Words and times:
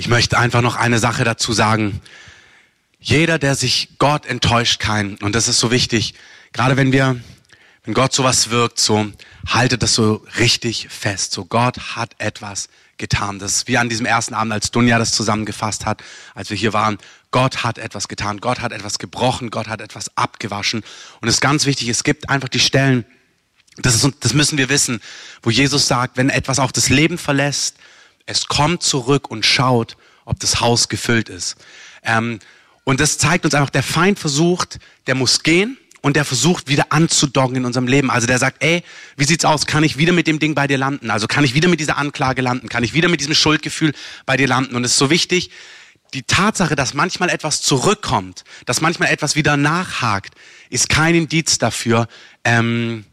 Ich 0.00 0.08
möchte 0.08 0.38
einfach 0.38 0.62
noch 0.62 0.76
eine 0.76 0.98
Sache 0.98 1.24
dazu 1.24 1.52
sagen. 1.52 2.00
Jeder, 3.00 3.38
der 3.38 3.54
sich 3.54 3.90
Gott 3.98 4.24
enttäuscht, 4.24 4.80
kein, 4.80 5.16
und 5.16 5.34
das 5.34 5.46
ist 5.46 5.58
so 5.58 5.70
wichtig, 5.70 6.14
gerade 6.54 6.78
wenn 6.78 6.90
wir, 6.90 7.20
wenn 7.84 7.92
Gott 7.92 8.14
sowas 8.14 8.48
wirkt, 8.48 8.80
so 8.80 9.12
haltet 9.46 9.82
das 9.82 9.92
so 9.92 10.24
richtig 10.38 10.88
fest. 10.88 11.32
So 11.32 11.44
Gott 11.44 11.96
hat 11.96 12.14
etwas 12.16 12.70
getan. 12.96 13.38
Das 13.38 13.56
ist 13.56 13.68
wie 13.68 13.76
an 13.76 13.90
diesem 13.90 14.06
ersten 14.06 14.32
Abend, 14.32 14.54
als 14.54 14.70
Dunja 14.70 14.98
das 14.98 15.12
zusammengefasst 15.12 15.84
hat, 15.84 16.02
als 16.34 16.48
wir 16.48 16.56
hier 16.56 16.72
waren. 16.72 16.96
Gott 17.30 17.62
hat 17.62 17.76
etwas 17.76 18.08
getan. 18.08 18.40
Gott 18.40 18.60
hat 18.60 18.72
etwas 18.72 18.98
gebrochen. 18.98 19.50
Gott 19.50 19.68
hat 19.68 19.82
etwas 19.82 20.16
abgewaschen. 20.16 20.82
Und 21.20 21.28
es 21.28 21.34
ist 21.34 21.40
ganz 21.42 21.66
wichtig, 21.66 21.90
es 21.90 22.04
gibt 22.04 22.30
einfach 22.30 22.48
die 22.48 22.58
Stellen, 22.58 23.04
das, 23.76 24.02
ist, 24.02 24.14
das 24.20 24.32
müssen 24.32 24.56
wir 24.56 24.70
wissen, 24.70 25.02
wo 25.42 25.50
Jesus 25.50 25.86
sagt, 25.86 26.16
wenn 26.16 26.30
etwas 26.30 26.58
auch 26.58 26.72
das 26.72 26.88
Leben 26.88 27.18
verlässt, 27.18 27.76
es 28.26 28.46
kommt 28.46 28.82
zurück 28.82 29.30
und 29.30 29.44
schaut, 29.44 29.96
ob 30.24 30.38
das 30.40 30.60
Haus 30.60 30.88
gefüllt 30.88 31.28
ist. 31.28 31.56
Ähm, 32.04 32.38
und 32.84 33.00
das 33.00 33.18
zeigt 33.18 33.44
uns 33.44 33.54
einfach, 33.54 33.70
der 33.70 33.82
Feind 33.82 34.18
versucht, 34.18 34.78
der 35.06 35.14
muss 35.14 35.42
gehen 35.42 35.78
und 36.02 36.16
der 36.16 36.24
versucht 36.24 36.68
wieder 36.68 36.86
anzudocken 36.90 37.56
in 37.56 37.64
unserem 37.64 37.86
Leben. 37.86 38.10
Also 38.10 38.26
der 38.26 38.38
sagt, 38.38 38.62
ey, 38.62 38.82
wie 39.16 39.24
sieht's 39.24 39.44
aus? 39.44 39.66
Kann 39.66 39.84
ich 39.84 39.98
wieder 39.98 40.12
mit 40.12 40.26
dem 40.26 40.38
Ding 40.38 40.54
bei 40.54 40.66
dir 40.66 40.78
landen? 40.78 41.10
Also 41.10 41.26
kann 41.26 41.44
ich 41.44 41.54
wieder 41.54 41.68
mit 41.68 41.80
dieser 41.80 41.98
Anklage 41.98 42.42
landen? 42.42 42.68
Kann 42.68 42.84
ich 42.84 42.94
wieder 42.94 43.08
mit 43.08 43.20
diesem 43.20 43.34
Schuldgefühl 43.34 43.92
bei 44.26 44.36
dir 44.36 44.48
landen? 44.48 44.76
Und 44.76 44.84
es 44.84 44.92
ist 44.92 44.98
so 44.98 45.10
wichtig, 45.10 45.50
die 46.14 46.22
Tatsache, 46.22 46.74
dass 46.74 46.94
manchmal 46.94 47.28
etwas 47.28 47.62
zurückkommt, 47.62 48.44
dass 48.66 48.80
manchmal 48.80 49.10
etwas 49.10 49.36
wieder 49.36 49.56
nachhakt, 49.56 50.34
ist 50.68 50.88
kein 50.88 51.14
Indiz 51.14 51.58
dafür, 51.58 52.08
ähm, 52.44 53.04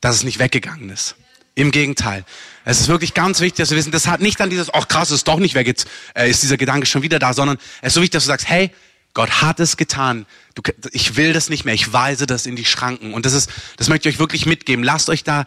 dass 0.00 0.16
es 0.16 0.24
nicht 0.24 0.38
weggegangen 0.38 0.90
ist. 0.90 1.16
Im 1.56 1.72
Gegenteil. 1.72 2.24
Es 2.64 2.80
ist 2.80 2.88
wirklich 2.88 3.14
ganz 3.14 3.40
wichtig, 3.40 3.56
dass 3.56 3.70
wir 3.70 3.78
wissen, 3.78 3.90
das 3.90 4.06
hat 4.06 4.20
nicht 4.20 4.38
dann 4.38 4.50
dieses, 4.50 4.72
ach 4.72 4.88
krass, 4.88 5.10
ist 5.10 5.26
doch 5.26 5.38
nicht 5.38 5.54
weg, 5.54 5.66
jetzt 5.66 5.88
äh, 6.14 6.30
ist 6.30 6.42
dieser 6.42 6.58
Gedanke 6.58 6.86
schon 6.86 7.02
wieder 7.02 7.18
da, 7.18 7.32
sondern 7.32 7.56
es 7.80 7.88
ist 7.88 7.94
so 7.94 8.02
wichtig, 8.02 8.12
dass 8.12 8.24
du 8.24 8.28
sagst, 8.28 8.48
hey, 8.48 8.70
Gott 9.14 9.40
hat 9.40 9.58
es 9.60 9.78
getan. 9.78 10.26
Du, 10.54 10.62
ich 10.92 11.16
will 11.16 11.32
das 11.32 11.48
nicht 11.48 11.64
mehr. 11.64 11.72
Ich 11.72 11.90
weise 11.94 12.26
das 12.26 12.44
in 12.44 12.54
die 12.54 12.66
Schranken. 12.66 13.14
Und 13.14 13.24
das 13.24 13.32
ist, 13.32 13.50
das 13.78 13.88
möchte 13.88 14.06
ich 14.06 14.16
euch 14.16 14.18
wirklich 14.18 14.44
mitgeben. 14.44 14.84
Lasst 14.84 15.08
euch 15.08 15.24
da, 15.24 15.46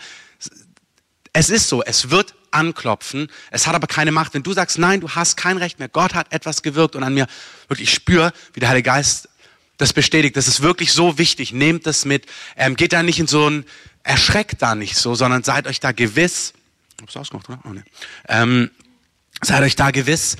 es 1.33 1.51
ist 1.51 1.69
so, 1.69 1.83
es 1.83 2.09
wird 2.09 2.33
anklopfen. 2.49 3.27
Es 3.51 3.67
hat 3.67 3.75
aber 3.75 3.85
keine 3.85 4.11
Macht. 4.11 4.33
Wenn 4.33 4.41
du 4.41 4.53
sagst, 4.53 4.79
nein, 4.79 5.01
du 5.01 5.09
hast 5.11 5.37
kein 5.37 5.57
Recht 5.57 5.77
mehr. 5.77 5.87
Gott 5.87 6.15
hat 6.15 6.33
etwas 6.33 6.63
gewirkt 6.63 6.95
und 6.95 7.03
an 7.03 7.13
mir 7.13 7.27
wirklich 7.67 7.93
spür, 7.93 8.33
wie 8.53 8.59
der 8.59 8.69
Heilige 8.69 8.89
Geist 8.89 9.29
das 9.77 9.93
bestätigt. 9.93 10.35
Das 10.35 10.47
ist 10.47 10.61
wirklich 10.61 10.91
so 10.91 11.19
wichtig. 11.19 11.53
Nehmt 11.53 11.85
das 11.85 12.05
mit. 12.05 12.25
Ähm, 12.57 12.75
geht 12.75 12.91
da 12.91 13.03
nicht 13.03 13.19
in 13.19 13.27
so 13.27 13.49
ein, 13.49 13.65
erschreckt 14.09 14.61
da 14.63 14.73
nicht 14.73 14.95
so, 14.95 15.13
sondern 15.13 15.43
seid 15.43 15.67
euch 15.67 15.79
da 15.79 15.91
gewiss. 15.91 16.53
Hab's 16.99 17.15
ausgemacht, 17.15 17.47
oder? 17.47 17.59
Oh, 17.63 17.69
nee. 17.69 17.83
ähm, 18.27 18.71
seid 19.41 19.61
euch 19.61 19.75
da 19.75 19.91
gewiss, 19.91 20.35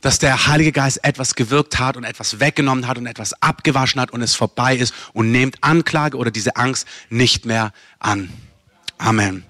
dass 0.00 0.18
der 0.18 0.46
Heilige 0.46 0.72
Geist 0.72 1.04
etwas 1.04 1.34
gewirkt 1.34 1.78
hat 1.78 1.98
und 1.98 2.04
etwas 2.04 2.40
weggenommen 2.40 2.88
hat 2.88 2.96
und 2.96 3.06
etwas 3.06 3.34
abgewaschen 3.42 4.00
hat 4.00 4.12
und 4.12 4.22
es 4.22 4.34
vorbei 4.34 4.74
ist 4.76 4.94
und 5.12 5.30
nehmt 5.30 5.62
Anklage 5.62 6.16
oder 6.16 6.30
diese 6.30 6.56
Angst 6.56 6.88
nicht 7.10 7.44
mehr 7.44 7.72
an. 7.98 8.32
Amen. 8.96 9.44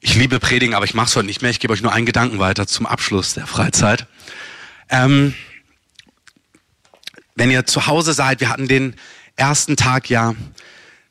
Ich 0.00 0.14
liebe 0.14 0.38
Predigen, 0.38 0.74
aber 0.74 0.84
ich 0.84 0.92
mache 0.92 1.06
es 1.06 1.16
heute 1.16 1.26
nicht 1.26 1.40
mehr. 1.40 1.50
Ich 1.50 1.58
gebe 1.58 1.72
euch 1.72 1.80
nur 1.80 1.92
einen 1.92 2.06
Gedanken 2.06 2.38
weiter 2.38 2.66
zum 2.66 2.84
Abschluss 2.84 3.32
der 3.32 3.46
Freizeit. 3.46 4.06
Ähm, 4.90 5.34
wenn 7.34 7.50
ihr 7.50 7.64
zu 7.64 7.86
Hause 7.86 8.12
seid, 8.12 8.40
wir 8.40 8.50
hatten 8.50 8.68
den 8.68 8.94
ersten 9.36 9.76
Tag 9.76 10.10
ja 10.10 10.34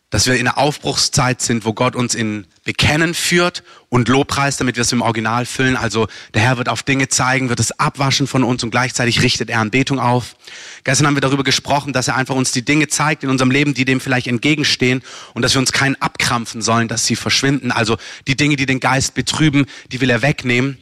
dass 0.09 0.25
wir 0.25 0.35
in 0.35 0.47
einer 0.47 0.57
Aufbruchszeit 0.57 1.41
sind, 1.41 1.65
wo 1.65 1.73
Gott 1.73 1.95
uns 1.95 2.15
in 2.15 2.47
Bekennen 2.63 3.13
führt 3.13 3.63
und 3.89 4.07
Lobpreis, 4.07 4.57
damit 4.57 4.75
wir 4.75 4.81
es 4.81 4.91
im 4.91 5.01
Original 5.01 5.45
füllen. 5.45 5.75
Also 5.75 6.07
der 6.33 6.41
Herr 6.41 6.57
wird 6.57 6.67
auf 6.67 6.81
Dinge 6.81 7.09
zeigen, 7.09 7.49
wird 7.49 7.59
es 7.59 7.79
abwaschen 7.79 8.25
von 8.25 8.43
uns 8.43 8.63
und 8.63 8.71
gleichzeitig 8.71 9.21
richtet 9.21 9.49
er 9.49 9.59
Anbetung 9.59 9.99
auf. 9.99 10.35
Gestern 10.83 11.05
haben 11.05 11.15
wir 11.15 11.21
darüber 11.21 11.43
gesprochen, 11.43 11.93
dass 11.93 12.07
er 12.07 12.15
einfach 12.15 12.35
uns 12.35 12.51
die 12.51 12.65
Dinge 12.65 12.87
zeigt 12.87 13.23
in 13.23 13.29
unserem 13.29 13.51
Leben, 13.51 13.75
die 13.75 13.85
dem 13.85 13.99
vielleicht 13.99 14.27
entgegenstehen 14.27 15.03
und 15.33 15.43
dass 15.43 15.53
wir 15.53 15.59
uns 15.59 15.71
keinen 15.71 15.95
abkrampfen 16.01 16.63
sollen, 16.63 16.87
dass 16.87 17.05
sie 17.05 17.15
verschwinden. 17.15 17.71
Also 17.71 17.97
die 18.27 18.35
Dinge, 18.35 18.55
die 18.55 18.65
den 18.65 18.79
Geist 18.79 19.13
betrüben, 19.13 19.67
die 19.91 20.01
will 20.01 20.09
er 20.09 20.23
wegnehmen. 20.23 20.79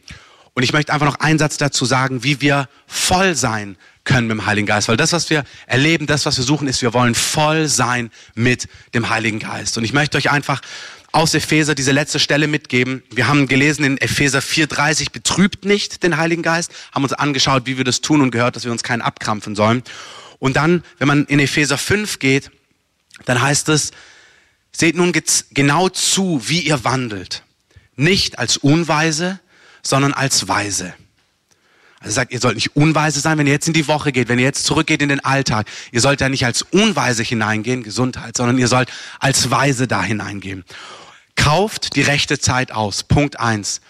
Und 0.53 0.63
ich 0.63 0.73
möchte 0.73 0.93
einfach 0.93 1.05
noch 1.05 1.19
einen 1.19 1.37
Satz 1.37 1.57
dazu 1.57 1.85
sagen, 1.85 2.23
wie 2.23 2.41
wir 2.41 2.67
voll 2.87 3.35
sein 3.35 3.77
können 4.07 4.27
mit 4.27 4.37
dem 4.37 4.45
Heiligen 4.47 4.65
Geist. 4.65 4.87
Weil 4.87 4.97
das, 4.97 5.13
was 5.13 5.29
wir 5.29 5.43
erleben, 5.67 6.07
das, 6.07 6.25
was 6.25 6.37
wir 6.37 6.43
suchen, 6.43 6.67
ist, 6.67 6.81
wir 6.81 6.93
wollen 6.93 7.13
voll 7.13 7.67
sein 7.67 8.09
mit 8.33 8.67
dem 8.95 9.09
Heiligen 9.09 9.37
Geist. 9.37 9.77
Und 9.77 9.83
ich 9.83 9.93
möchte 9.93 10.17
euch 10.17 10.31
einfach 10.31 10.61
aus 11.11 11.33
Epheser 11.33 11.75
diese 11.75 11.91
letzte 11.91 12.19
Stelle 12.19 12.47
mitgeben. 12.47 13.03
Wir 13.11 13.27
haben 13.27 13.47
gelesen 13.47 13.83
in 13.83 13.97
Epheser 13.97 14.39
4,30, 14.39 15.11
betrübt 15.11 15.65
nicht 15.65 16.03
den 16.03 16.17
Heiligen 16.17 16.41
Geist, 16.41 16.71
haben 16.91 17.03
uns 17.03 17.13
angeschaut, 17.13 17.65
wie 17.65 17.77
wir 17.77 17.83
das 17.83 18.01
tun 18.01 18.21
und 18.21 18.31
gehört, 18.31 18.55
dass 18.55 18.65
wir 18.65 18.71
uns 18.71 18.83
keinen 18.83 19.01
abkrampfen 19.01 19.55
sollen. 19.55 19.83
Und 20.39 20.57
dann, 20.57 20.83
wenn 20.97 21.07
man 21.07 21.25
in 21.25 21.39
Epheser 21.39 21.77
5 21.77 22.19
geht, 22.19 22.51
dann 23.25 23.41
heißt 23.41 23.69
es, 23.69 23.91
seht 24.71 24.95
nun 24.95 25.13
genau 25.51 25.89
zu, 25.89 26.41
wie 26.45 26.61
ihr 26.61 26.83
wandelt. 26.83 27.43
Nicht 27.95 28.37
als 28.37 28.57
Unweise, 28.57 29.39
sondern 29.81 30.13
als 30.13 30.47
Weise 30.47 30.93
also 31.99 32.13
sagt, 32.13 32.31
ihr 32.31 32.39
sollt 32.39 32.55
nicht 32.55 32.75
unweise 32.75 33.19
sein, 33.19 33.37
wenn 33.37 33.47
ihr 33.47 33.53
jetzt 33.53 33.67
in 33.67 33.73
die 33.73 33.87
Woche 33.87 34.11
geht, 34.11 34.29
wenn 34.29 34.37
ihr 34.37 34.45
jetzt 34.45 34.65
zurückgeht 34.65 35.01
in 35.01 35.09
den 35.09 35.23
Alltag. 35.23 35.67
Ihr 35.91 36.01
sollt 36.01 36.21
da 36.21 36.29
nicht 36.29 36.45
als 36.45 36.61
unweise 36.61 37.23
hineingehen, 37.23 37.83
Gesundheit, 37.83 38.37
sondern 38.37 38.57
ihr 38.57 38.67
sollt 38.67 38.89
als 39.19 39.49
weise 39.49 39.87
da 39.87 40.03
hineingehen. 40.03 40.63
Kauft 41.35 41.95
die 41.95 42.03
rechte 42.03 42.39
Zeit 42.39 42.71
aus. 42.71 43.03
Punkt 43.03 43.39
eins. 43.39 43.81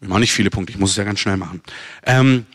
Wir 0.00 0.08
machen 0.08 0.20
nicht 0.20 0.32
viele 0.32 0.50
Punkte, 0.50 0.72
ich 0.72 0.78
muss 0.78 0.90
es 0.90 0.96
ja 0.96 1.04
ganz 1.04 1.20
schnell 1.20 1.36
machen. 1.36 1.62
Ähm, 2.04 2.46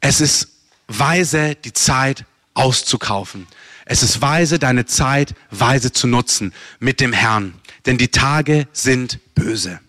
es 0.00 0.20
ist 0.20 0.48
weise, 0.88 1.54
die 1.54 1.72
Zeit 1.72 2.24
auszukaufen. 2.54 3.46
Es 3.86 4.02
ist 4.02 4.20
weise, 4.20 4.58
deine 4.58 4.86
Zeit 4.86 5.34
weise 5.50 5.92
zu 5.92 6.06
nutzen 6.06 6.52
mit 6.78 7.00
dem 7.00 7.12
Herrn. 7.12 7.54
Denn 7.86 7.98
die 7.98 8.08
Tage 8.08 8.68
sind 8.72 9.18
böse. 9.34 9.80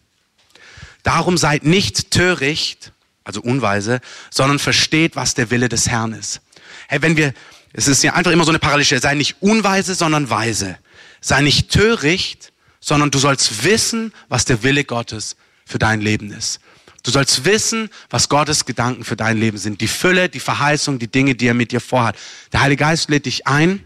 Darum 1.03 1.37
seid 1.37 1.65
nicht 1.65 2.11
töricht, 2.11 2.93
also 3.23 3.41
unweise, 3.41 4.01
sondern 4.29 4.59
versteht, 4.59 5.15
was 5.15 5.33
der 5.33 5.51
Wille 5.51 5.69
des 5.69 5.89
Herrn 5.89 6.13
ist. 6.13 6.41
Hey, 6.87 7.01
wenn 7.01 7.17
wir, 7.17 7.33
es 7.73 7.87
ist 7.87 8.03
ja 8.03 8.13
einfach 8.13 8.31
immer 8.31 8.43
so 8.43 8.51
eine 8.51 8.59
Parallelstelle, 8.59 9.01
sei 9.01 9.15
nicht 9.15 9.37
unweise, 9.41 9.95
sondern 9.95 10.29
weise. 10.29 10.77
Sei 11.21 11.41
nicht 11.41 11.69
töricht, 11.69 12.51
sondern 12.79 13.11
du 13.11 13.19
sollst 13.19 13.63
wissen, 13.63 14.13
was 14.27 14.45
der 14.45 14.63
Wille 14.63 14.83
Gottes 14.83 15.35
für 15.65 15.79
dein 15.79 16.01
Leben 16.01 16.31
ist. 16.31 16.59
Du 17.03 17.11
sollst 17.11 17.45
wissen, 17.45 17.89
was 18.09 18.29
Gottes 18.29 18.65
Gedanken 18.65 19.03
für 19.03 19.15
dein 19.15 19.37
Leben 19.37 19.57
sind. 19.57 19.81
Die 19.81 19.87
Fülle, 19.87 20.29
die 20.29 20.39
Verheißung, 20.39 20.99
die 20.99 21.07
Dinge, 21.07 21.35
die 21.35 21.47
er 21.47 21.53
mit 21.53 21.71
dir 21.71 21.81
vorhat. 21.81 22.15
Der 22.51 22.61
Heilige 22.61 22.83
Geist 22.83 23.09
lädt 23.09 23.25
dich 23.25 23.47
ein, 23.47 23.83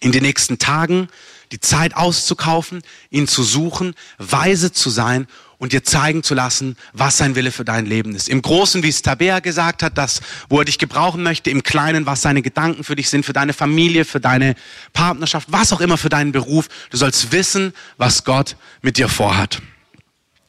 in 0.00 0.12
den 0.12 0.22
nächsten 0.22 0.58
Tagen 0.58 1.08
die 1.52 1.60
Zeit 1.60 1.96
auszukaufen, 1.96 2.82
ihn 3.10 3.28
zu 3.28 3.42
suchen, 3.42 3.94
weise 4.18 4.72
zu 4.72 4.90
sein 4.90 5.26
und 5.60 5.74
dir 5.74 5.84
zeigen 5.84 6.22
zu 6.22 6.34
lassen, 6.34 6.74
was 6.94 7.18
sein 7.18 7.34
Wille 7.34 7.52
für 7.52 7.66
dein 7.66 7.84
Leben 7.84 8.16
ist. 8.16 8.30
Im 8.30 8.40
Großen, 8.40 8.82
wie 8.82 8.88
es 8.88 9.02
Tabea 9.02 9.40
gesagt 9.40 9.82
hat, 9.82 9.98
das, 9.98 10.22
wo 10.48 10.58
er 10.58 10.64
dich 10.64 10.78
gebrauchen 10.78 11.22
möchte, 11.22 11.50
im 11.50 11.62
Kleinen, 11.62 12.06
was 12.06 12.22
seine 12.22 12.40
Gedanken 12.40 12.82
für 12.82 12.96
dich 12.96 13.10
sind, 13.10 13.26
für 13.26 13.34
deine 13.34 13.52
Familie, 13.52 14.06
für 14.06 14.20
deine 14.20 14.54
Partnerschaft, 14.94 15.48
was 15.50 15.72
auch 15.74 15.82
immer 15.82 15.98
für 15.98 16.08
deinen 16.08 16.32
Beruf. 16.32 16.68
Du 16.88 16.96
sollst 16.96 17.30
wissen, 17.30 17.74
was 17.98 18.24
Gott 18.24 18.56
mit 18.80 18.96
dir 18.96 19.10
vorhat. 19.10 19.60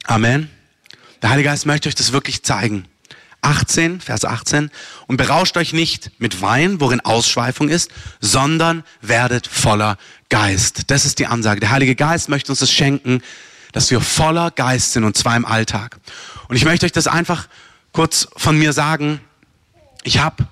Amen. 0.06 0.50
Der 1.22 1.30
Heilige 1.30 1.50
Geist 1.50 1.66
möchte 1.66 1.90
euch 1.90 1.96
das 1.96 2.14
wirklich 2.14 2.44
zeigen. 2.44 2.86
18, 3.42 4.00
Vers 4.00 4.24
18. 4.24 4.72
Und 5.08 5.18
berauscht 5.18 5.58
euch 5.58 5.74
nicht 5.74 6.12
mit 6.20 6.42
Wein, 6.42 6.80
worin 6.80 7.02
Ausschweifung 7.02 7.68
ist, 7.68 7.92
sondern 8.22 8.84
werdet 9.02 9.46
voller 9.46 9.98
Geist. 10.30 10.84
Das 10.88 11.04
ist 11.04 11.20
die 11.20 11.28
Ansage. 11.28 11.60
Der 11.60 11.72
Heilige 11.72 11.96
Geist 11.96 12.30
möchte 12.30 12.54
uns 12.54 12.60
das 12.60 12.72
schenken, 12.72 13.22
dass 13.72 13.92
wir 13.92 14.02
voller 14.02 14.52
Geist 14.52 14.94
sind 14.94 15.04
und 15.04 15.18
zwar 15.18 15.36
im 15.36 15.46
Alltag. 15.46 16.00
Und 16.48 16.56
ich 16.56 16.66
möchte 16.66 16.86
euch 16.86 16.92
das 16.92 17.08
einfach 17.08 17.48
kurz 17.92 18.28
von 18.36 18.58
mir 18.58 18.74
sagen. 18.74 19.22
Ich 20.04 20.20
habe 20.20 20.48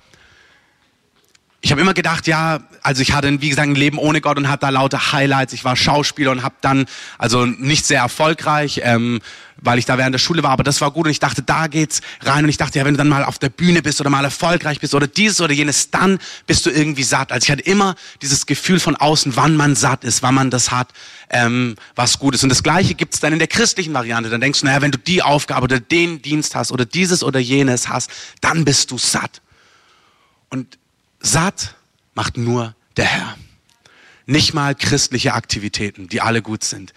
ich 1.62 1.72
habe 1.72 1.80
immer 1.82 1.92
gedacht, 1.92 2.26
ja, 2.26 2.60
also 2.82 3.02
ich 3.02 3.12
hatte, 3.12 3.42
wie 3.42 3.50
gesagt, 3.50 3.68
ein 3.68 3.74
Leben 3.74 3.98
ohne 3.98 4.22
Gott 4.22 4.38
und 4.38 4.48
hatte 4.48 4.62
da 4.62 4.68
lauter 4.70 5.12
Highlights. 5.12 5.52
Ich 5.52 5.62
war 5.62 5.76
Schauspieler 5.76 6.30
und 6.30 6.42
habe 6.42 6.54
dann, 6.62 6.86
also 7.18 7.44
nicht 7.44 7.84
sehr 7.84 8.00
erfolgreich, 8.00 8.80
ähm, 8.82 9.20
weil 9.58 9.78
ich 9.78 9.84
da 9.84 9.98
während 9.98 10.14
der 10.14 10.18
Schule 10.20 10.42
war, 10.42 10.52
aber 10.52 10.62
das 10.62 10.80
war 10.80 10.90
gut 10.90 11.04
und 11.04 11.10
ich 11.10 11.18
dachte, 11.18 11.42
da 11.42 11.66
geht's 11.66 12.00
rein 12.22 12.44
und 12.44 12.48
ich 12.48 12.56
dachte, 12.56 12.78
ja, 12.78 12.86
wenn 12.86 12.94
du 12.94 12.98
dann 12.98 13.10
mal 13.10 13.24
auf 13.24 13.38
der 13.38 13.50
Bühne 13.50 13.82
bist 13.82 14.00
oder 14.00 14.08
mal 14.08 14.24
erfolgreich 14.24 14.80
bist 14.80 14.94
oder 14.94 15.06
dieses 15.06 15.42
oder 15.42 15.52
jenes, 15.52 15.90
dann 15.90 16.18
bist 16.46 16.64
du 16.64 16.70
irgendwie 16.70 17.02
satt. 17.02 17.30
Also 17.30 17.44
ich 17.44 17.50
hatte 17.50 17.62
immer 17.62 17.94
dieses 18.22 18.46
Gefühl 18.46 18.80
von 18.80 18.96
außen, 18.96 19.36
wann 19.36 19.54
man 19.54 19.76
satt 19.76 20.02
ist, 20.02 20.22
wann 20.22 20.34
man 20.34 20.48
das 20.48 20.70
hat, 20.70 20.88
ähm, 21.28 21.76
was 21.94 22.18
gut 22.18 22.34
ist. 22.34 22.42
Und 22.42 22.48
das 22.48 22.62
Gleiche 22.62 22.94
gibt's 22.94 23.20
dann 23.20 23.34
in 23.34 23.38
der 23.38 23.48
christlichen 23.48 23.92
Variante. 23.92 24.30
Dann 24.30 24.40
denkst 24.40 24.60
du, 24.60 24.66
naja, 24.66 24.80
wenn 24.80 24.92
du 24.92 24.98
die 24.98 25.22
Aufgabe 25.22 25.64
oder 25.64 25.78
den 25.78 26.22
Dienst 26.22 26.54
hast 26.54 26.72
oder 26.72 26.86
dieses 26.86 27.22
oder 27.22 27.38
jenes 27.38 27.90
hast, 27.90 28.10
dann 28.40 28.64
bist 28.64 28.90
du 28.90 28.96
satt. 28.96 29.42
Und 30.48 30.78
Satt 31.20 31.74
macht 32.14 32.36
nur 32.36 32.74
der 32.96 33.04
Herr. 33.04 33.36
Nicht 34.26 34.54
mal 34.54 34.74
christliche 34.74 35.34
Aktivitäten, 35.34 36.08
die 36.08 36.20
alle 36.20 36.42
gut 36.42 36.64
sind. 36.64 36.92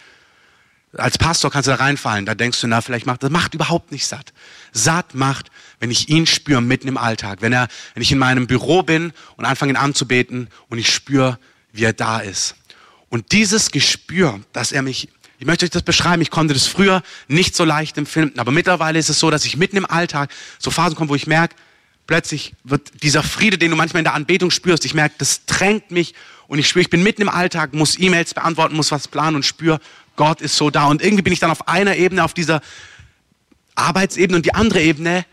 als 0.95 1.17
Pastor 1.17 1.49
kannst 1.49 1.67
du 1.67 1.71
da 1.71 1.77
reinfallen. 1.77 2.25
Da 2.25 2.35
denkst 2.35 2.61
du, 2.61 2.67
na, 2.67 2.81
vielleicht 2.81 3.05
macht 3.05 3.23
das 3.23 3.31
macht 3.31 3.55
überhaupt 3.55 3.91
nicht 3.91 4.05
satt. 4.05 4.31
Satt 4.71 5.15
macht, 5.15 5.49
wenn 5.79 5.89
ich 5.89 6.09
ihn 6.09 6.27
spüre 6.27 6.61
mitten 6.61 6.87
im 6.87 6.97
Alltag. 6.97 7.41
Wenn 7.41 7.51
er, 7.51 7.67
wenn 7.93 8.03
ich 8.03 8.11
in 8.11 8.19
meinem 8.19 8.47
Büro 8.47 8.83
bin 8.83 9.11
und 9.35 9.45
anfange 9.45 9.73
ihn 9.73 9.77
anzubeten 9.77 10.49
und 10.69 10.77
ich 10.77 10.93
spüre, 10.93 11.39
wie 11.71 11.83
er 11.83 11.93
da 11.93 12.19
ist. 12.19 12.55
Und 13.09 13.31
dieses 13.31 13.71
Gespür, 13.71 14.39
dass 14.53 14.71
er 14.71 14.83
mich, 14.83 15.09
ich 15.39 15.45
möchte 15.45 15.65
euch 15.65 15.71
das 15.71 15.83
beschreiben, 15.83 16.21
ich 16.21 16.29
konnte 16.31 16.53
das 16.53 16.67
früher 16.67 17.01
nicht 17.27 17.55
so 17.55 17.65
leicht 17.65 17.97
empfinden, 17.97 18.39
aber 18.39 18.51
mittlerweile 18.51 18.99
ist 18.99 19.09
es 19.09 19.19
so, 19.19 19.31
dass 19.31 19.45
ich 19.45 19.57
mitten 19.57 19.77
im 19.77 19.85
Alltag 19.85 20.31
so 20.59 20.71
Phasen 20.71 20.95
komme, 20.95 21.09
wo 21.09 21.15
ich 21.15 21.27
merke, 21.27 21.55
plötzlich 22.07 22.53
wird 22.63 23.03
dieser 23.03 23.23
Friede, 23.23 23.57
den 23.57 23.71
du 23.71 23.77
manchmal 23.77 23.99
in 24.01 24.05
der 24.05 24.13
Anbetung 24.13 24.51
spürst, 24.51 24.85
ich 24.85 24.93
merke, 24.93 25.15
das 25.17 25.45
drängt 25.45 25.91
mich 25.91 26.13
und 26.47 26.59
ich 26.59 26.67
spüre, 26.67 26.81
ich 26.81 26.89
bin 26.89 27.03
mitten 27.03 27.21
im 27.21 27.29
Alltag, 27.29 27.73
muss 27.73 27.99
E-Mails 27.99 28.33
beantworten, 28.33 28.75
muss 28.75 28.91
was 28.91 29.07
planen 29.07 29.35
und 29.37 29.43
spüre, 29.43 29.79
Gott 30.15 30.41
ist 30.41 30.55
so 30.55 30.69
da. 30.69 30.85
Und 30.85 31.01
irgendwie 31.01 31.23
bin 31.23 31.33
ich 31.33 31.39
dann 31.39 31.51
auf 31.51 31.67
einer 31.67 31.95
Ebene, 31.95 32.23
auf 32.23 32.33
dieser 32.33 32.61
Arbeitsebene 33.75 34.37
und 34.37 34.45
die 34.45 34.53
andere 34.53 34.81
Ebene, 34.81 35.25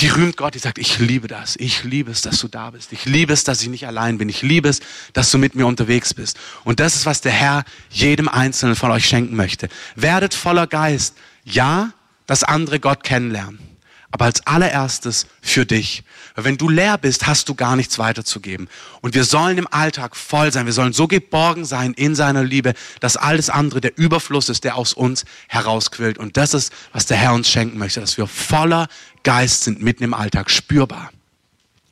die 0.00 0.08
rühmt 0.08 0.36
Gott, 0.36 0.54
die 0.54 0.58
sagt, 0.58 0.78
ich 0.78 0.98
liebe 0.98 1.26
das, 1.26 1.56
ich 1.56 1.84
liebe 1.84 2.10
es, 2.10 2.20
dass 2.20 2.38
du 2.40 2.48
da 2.48 2.70
bist, 2.70 2.92
ich 2.92 3.06
liebe 3.06 3.32
es, 3.32 3.44
dass 3.44 3.62
ich 3.62 3.68
nicht 3.68 3.86
allein 3.86 4.18
bin, 4.18 4.28
ich 4.28 4.42
liebe 4.42 4.68
es, 4.68 4.80
dass 5.14 5.30
du 5.30 5.38
mit 5.38 5.54
mir 5.54 5.66
unterwegs 5.66 6.12
bist. 6.12 6.38
Und 6.64 6.80
das 6.80 6.96
ist, 6.96 7.06
was 7.06 7.22
der 7.22 7.32
Herr 7.32 7.64
jedem 7.90 8.28
Einzelnen 8.28 8.76
von 8.76 8.90
euch 8.90 9.06
schenken 9.06 9.36
möchte. 9.36 9.68
Werdet 9.94 10.34
voller 10.34 10.66
Geist, 10.66 11.16
ja, 11.44 11.92
dass 12.26 12.42
andere 12.42 12.80
Gott 12.80 13.04
kennenlernen 13.04 13.75
aber 14.10 14.26
als 14.26 14.46
allererstes 14.46 15.26
für 15.42 15.66
dich. 15.66 16.04
Weil 16.34 16.44
wenn 16.44 16.56
du 16.56 16.68
leer 16.68 16.98
bist, 16.98 17.26
hast 17.26 17.48
du 17.48 17.54
gar 17.54 17.76
nichts 17.76 17.98
weiterzugeben. 17.98 18.68
Und 19.00 19.14
wir 19.14 19.24
sollen 19.24 19.58
im 19.58 19.66
Alltag 19.70 20.16
voll 20.16 20.52
sein. 20.52 20.66
Wir 20.66 20.72
sollen 20.72 20.92
so 20.92 21.08
geborgen 21.08 21.64
sein 21.64 21.92
in 21.94 22.14
seiner 22.14 22.44
Liebe, 22.44 22.74
dass 23.00 23.16
alles 23.16 23.50
andere 23.50 23.80
der 23.80 23.96
Überfluss 23.98 24.48
ist, 24.48 24.64
der 24.64 24.76
aus 24.76 24.92
uns 24.92 25.24
herausquillt. 25.48 26.18
Und 26.18 26.36
das 26.36 26.54
ist, 26.54 26.72
was 26.92 27.06
der 27.06 27.16
Herr 27.16 27.34
uns 27.34 27.50
schenken 27.50 27.78
möchte, 27.78 28.00
dass 28.00 28.16
wir 28.16 28.26
voller 28.26 28.88
Geist 29.22 29.64
sind, 29.64 29.82
mitten 29.82 30.04
im 30.04 30.14
Alltag, 30.14 30.50
spürbar. 30.50 31.10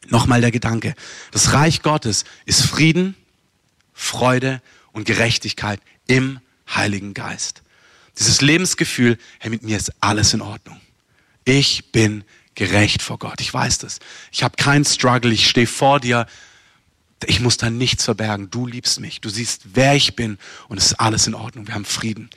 Nochmal 0.08 0.40
der 0.40 0.50
Gedanke. 0.50 0.94
Das 1.32 1.52
Reich 1.52 1.82
Gottes 1.82 2.24
ist 2.44 2.62
Frieden, 2.62 3.16
Freude 3.92 4.60
und 4.92 5.04
Gerechtigkeit 5.06 5.80
im 6.06 6.40
Heiligen 6.72 7.14
Geist. 7.14 7.62
Dieses 8.18 8.40
Lebensgefühl, 8.40 9.18
hey, 9.40 9.50
mit 9.50 9.62
mir 9.62 9.76
ist 9.76 9.92
alles 10.00 10.34
in 10.34 10.42
Ordnung. 10.42 10.80
Ich 11.44 11.92
bin 11.92 12.24
gerecht 12.54 13.02
vor 13.02 13.18
Gott. 13.18 13.40
Ich 13.40 13.52
weiß 13.52 13.78
das. 13.78 13.98
Ich 14.32 14.42
habe 14.42 14.56
keinen 14.56 14.84
Struggle. 14.84 15.32
Ich 15.32 15.48
stehe 15.48 15.66
vor 15.66 16.00
dir. 16.00 16.26
Ich 17.26 17.40
muss 17.40 17.56
da 17.56 17.70
nichts 17.70 18.04
verbergen. 18.04 18.50
Du 18.50 18.66
liebst 18.66 19.00
mich. 19.00 19.20
Du 19.20 19.28
siehst, 19.28 19.62
wer 19.74 19.94
ich 19.94 20.16
bin 20.16 20.38
und 20.68 20.78
es 20.78 20.86
ist 20.86 21.00
alles 21.00 21.26
in 21.26 21.34
Ordnung. 21.34 21.66
Wir 21.66 21.74
haben 21.74 21.84
Frieden. 21.84 22.30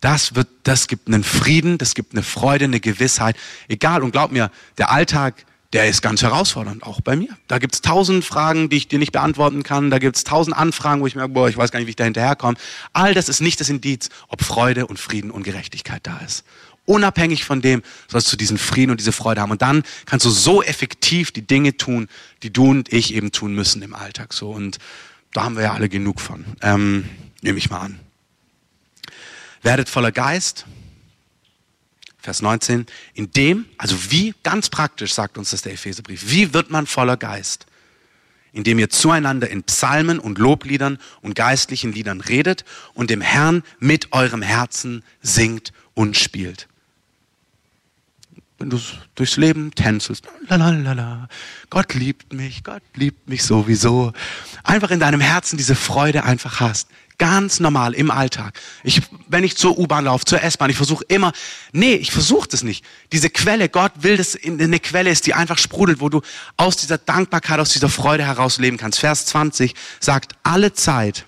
Das 0.00 0.34
wird, 0.34 0.48
das 0.62 0.86
gibt 0.86 1.08
einen 1.08 1.24
Frieden, 1.24 1.76
das 1.76 1.94
gibt 1.94 2.12
eine 2.12 2.22
Freude, 2.22 2.66
eine 2.66 2.80
Gewissheit. 2.80 3.36
Egal. 3.68 4.02
Und 4.02 4.12
glaub 4.12 4.30
mir, 4.30 4.50
der 4.76 4.90
Alltag, 4.90 5.44
der 5.72 5.88
ist 5.88 6.00
ganz 6.00 6.22
herausfordernd, 6.22 6.82
auch 6.82 7.00
bei 7.00 7.14
mir. 7.16 7.36
Da 7.46 7.58
gibt's 7.58 7.82
tausend 7.82 8.24
Fragen, 8.24 8.70
die 8.70 8.76
ich 8.78 8.88
dir 8.88 8.98
nicht 8.98 9.12
beantworten 9.12 9.62
kann. 9.62 9.90
Da 9.90 9.98
gibt's 9.98 10.24
tausend 10.24 10.56
Anfragen, 10.56 11.02
wo 11.02 11.06
ich 11.06 11.14
merke, 11.14 11.32
boah, 11.32 11.48
ich 11.48 11.58
weiß 11.58 11.72
gar 11.72 11.78
nicht, 11.78 11.86
wie 11.86 11.90
ich 11.90 11.96
da 11.96 12.04
hinterherkomme. 12.04 12.56
All 12.92 13.12
das 13.12 13.28
ist 13.28 13.40
nicht 13.40 13.60
das 13.60 13.68
Indiz, 13.68 14.08
ob 14.28 14.42
Freude 14.42 14.86
und 14.86 14.98
Frieden 14.98 15.30
und 15.30 15.42
Gerechtigkeit 15.42 16.06
da 16.06 16.18
ist. 16.18 16.44
Unabhängig 16.88 17.44
von 17.44 17.60
dem 17.60 17.82
sollst 18.06 18.32
du 18.32 18.36
diesen 18.38 18.56
Frieden 18.56 18.90
und 18.90 18.98
diese 18.98 19.12
Freude 19.12 19.42
haben. 19.42 19.50
Und 19.50 19.60
dann 19.60 19.82
kannst 20.06 20.24
du 20.24 20.30
so 20.30 20.62
effektiv 20.62 21.32
die 21.32 21.46
Dinge 21.46 21.76
tun, 21.76 22.08
die 22.42 22.50
du 22.50 22.70
und 22.70 22.90
ich 22.90 23.12
eben 23.12 23.30
tun 23.30 23.54
müssen 23.54 23.82
im 23.82 23.94
Alltag. 23.94 24.32
So 24.32 24.50
und 24.50 24.78
da 25.34 25.44
haben 25.44 25.56
wir 25.56 25.64
ja 25.64 25.74
alle 25.74 25.90
genug 25.90 26.18
von. 26.18 26.46
Ähm, 26.62 27.06
nehme 27.42 27.58
ich 27.58 27.68
mal 27.68 27.80
an. 27.80 28.00
Werdet 29.60 29.90
voller 29.90 30.12
Geist. 30.12 30.64
Vers 32.16 32.40
19. 32.40 32.86
In 33.12 33.32
dem, 33.32 33.66
also 33.76 34.10
wie, 34.10 34.34
ganz 34.42 34.70
praktisch 34.70 35.12
sagt 35.12 35.36
uns 35.36 35.50
das 35.50 35.60
der 35.60 35.74
Epheserbrief. 35.74 36.30
Wie 36.30 36.54
wird 36.54 36.70
man 36.70 36.86
voller 36.86 37.18
Geist? 37.18 37.66
Indem 38.54 38.78
ihr 38.78 38.88
zueinander 38.88 39.50
in 39.50 39.62
Psalmen 39.64 40.18
und 40.18 40.38
Lobliedern 40.38 40.96
und 41.20 41.34
geistlichen 41.34 41.92
Liedern 41.92 42.22
redet 42.22 42.64
und 42.94 43.10
dem 43.10 43.20
Herrn 43.20 43.62
mit 43.78 44.14
eurem 44.14 44.40
Herzen 44.40 45.04
singt 45.20 45.74
und 45.92 46.16
spielt 46.16 46.66
wenn 48.58 48.70
du 48.70 48.80
durchs 49.14 49.36
Leben 49.36 49.70
tänzelst, 49.74 50.24
lalalala, 50.48 51.28
Gott 51.70 51.94
liebt 51.94 52.32
mich, 52.32 52.64
Gott 52.64 52.82
liebt 52.94 53.28
mich 53.28 53.44
sowieso. 53.44 54.12
Einfach 54.64 54.90
in 54.90 54.98
deinem 54.98 55.20
Herzen 55.20 55.56
diese 55.56 55.76
Freude 55.76 56.24
einfach 56.24 56.58
hast. 56.58 56.88
Ganz 57.18 57.58
normal 57.58 57.94
im 57.94 58.10
Alltag. 58.10 58.58
Ich, 58.84 59.02
wenn 59.28 59.42
ich 59.42 59.56
zur 59.56 59.78
U-Bahn 59.78 60.04
laufe, 60.04 60.24
zur 60.24 60.42
S-Bahn, 60.42 60.70
ich 60.70 60.76
versuche 60.76 61.04
immer, 61.08 61.32
nee, 61.72 61.94
ich 61.94 62.12
versuche 62.12 62.48
das 62.48 62.62
nicht. 62.62 62.84
Diese 63.12 63.30
Quelle, 63.30 63.68
Gott 63.68 63.92
will, 63.96 64.16
dass 64.16 64.36
eine 64.44 64.78
Quelle 64.78 65.10
ist, 65.10 65.26
die 65.26 65.34
einfach 65.34 65.58
sprudelt, 65.58 66.00
wo 66.00 66.08
du 66.08 66.20
aus 66.56 66.76
dieser 66.76 66.98
Dankbarkeit, 66.98 67.58
aus 67.58 67.70
dieser 67.70 67.88
Freude 67.88 68.24
heraus 68.24 68.58
leben 68.58 68.76
kannst. 68.76 69.00
Vers 69.00 69.26
20 69.26 69.74
sagt, 70.00 70.34
alle 70.42 70.72
Zeit 70.72 71.26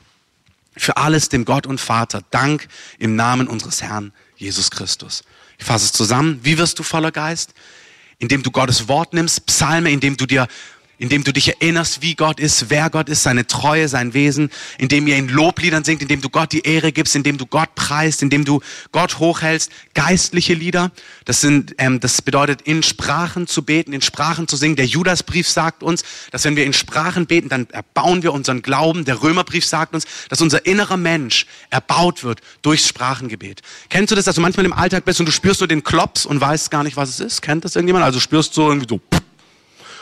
für 0.76 0.96
alles 0.96 1.28
dem 1.28 1.44
Gott 1.44 1.66
und 1.66 1.80
Vater 1.80 2.22
Dank 2.30 2.68
im 2.98 3.16
Namen 3.16 3.48
unseres 3.48 3.82
Herrn 3.82 4.12
Jesus 4.36 4.70
Christus. 4.70 5.22
Ich 5.60 5.66
fasse 5.66 5.84
es 5.84 5.92
zusammen. 5.92 6.40
Wie 6.42 6.58
wirst 6.58 6.78
du 6.78 6.82
voller 6.82 7.12
Geist? 7.12 7.52
Indem 8.18 8.42
du 8.42 8.50
Gottes 8.50 8.88
Wort 8.88 9.12
nimmst, 9.12 9.46
Psalme, 9.46 9.90
indem 9.90 10.16
du 10.16 10.26
dir 10.26 10.48
indem 11.00 11.24
du 11.24 11.32
dich 11.32 11.48
erinnerst, 11.48 12.02
wie 12.02 12.14
Gott 12.14 12.38
ist, 12.38 12.68
wer 12.68 12.90
Gott 12.90 13.08
ist, 13.08 13.22
seine 13.22 13.46
Treue, 13.46 13.88
sein 13.88 14.12
Wesen, 14.12 14.50
indem 14.76 15.06
ihr 15.06 15.16
in 15.16 15.28
Lobliedern 15.28 15.82
singt, 15.82 16.02
indem 16.02 16.20
du 16.20 16.28
Gott 16.28 16.52
die 16.52 16.60
Ehre 16.60 16.92
gibst, 16.92 17.16
indem 17.16 17.38
du 17.38 17.46
Gott 17.46 17.74
preist, 17.74 18.22
indem 18.22 18.44
du 18.44 18.60
Gott 18.92 19.18
hochhältst. 19.18 19.72
Geistliche 19.94 20.52
Lieder, 20.52 20.92
das 21.24 21.40
sind, 21.40 21.74
ähm, 21.78 22.00
das 22.00 22.20
bedeutet 22.20 22.60
in 22.62 22.82
Sprachen 22.82 23.46
zu 23.46 23.62
beten, 23.62 23.94
in 23.94 24.02
Sprachen 24.02 24.46
zu 24.46 24.56
singen. 24.56 24.76
Der 24.76 24.84
Judasbrief 24.84 25.48
sagt 25.48 25.82
uns, 25.82 26.04
dass 26.32 26.44
wenn 26.44 26.54
wir 26.54 26.66
in 26.66 26.74
Sprachen 26.74 27.26
beten, 27.26 27.48
dann 27.48 27.66
erbauen 27.70 28.22
wir 28.22 28.34
unseren 28.34 28.60
Glauben. 28.60 29.06
Der 29.06 29.22
Römerbrief 29.22 29.64
sagt 29.64 29.94
uns, 29.94 30.04
dass 30.28 30.42
unser 30.42 30.66
innerer 30.66 30.98
Mensch 30.98 31.46
erbaut 31.70 32.24
wird 32.24 32.42
durchs 32.60 32.86
Sprachengebet. 32.86 33.62
Kennst 33.88 34.10
du 34.10 34.16
das, 34.16 34.26
dass 34.26 34.34
du 34.34 34.42
manchmal 34.42 34.66
im 34.66 34.74
Alltag 34.74 35.06
bist 35.06 35.18
und 35.18 35.24
du 35.26 35.32
spürst 35.32 35.60
so 35.60 35.66
den 35.66 35.82
Klops 35.82 36.26
und 36.26 36.42
weißt 36.42 36.70
gar 36.70 36.84
nicht, 36.84 36.98
was 36.98 37.08
es 37.08 37.20
ist? 37.20 37.40
Kennt 37.40 37.64
das 37.64 37.74
irgendjemand? 37.74 38.04
Also 38.04 38.20
spürst 38.20 38.50
du 38.50 38.60
so 38.60 38.68
irgendwie 38.68 38.86
so, 38.86 39.00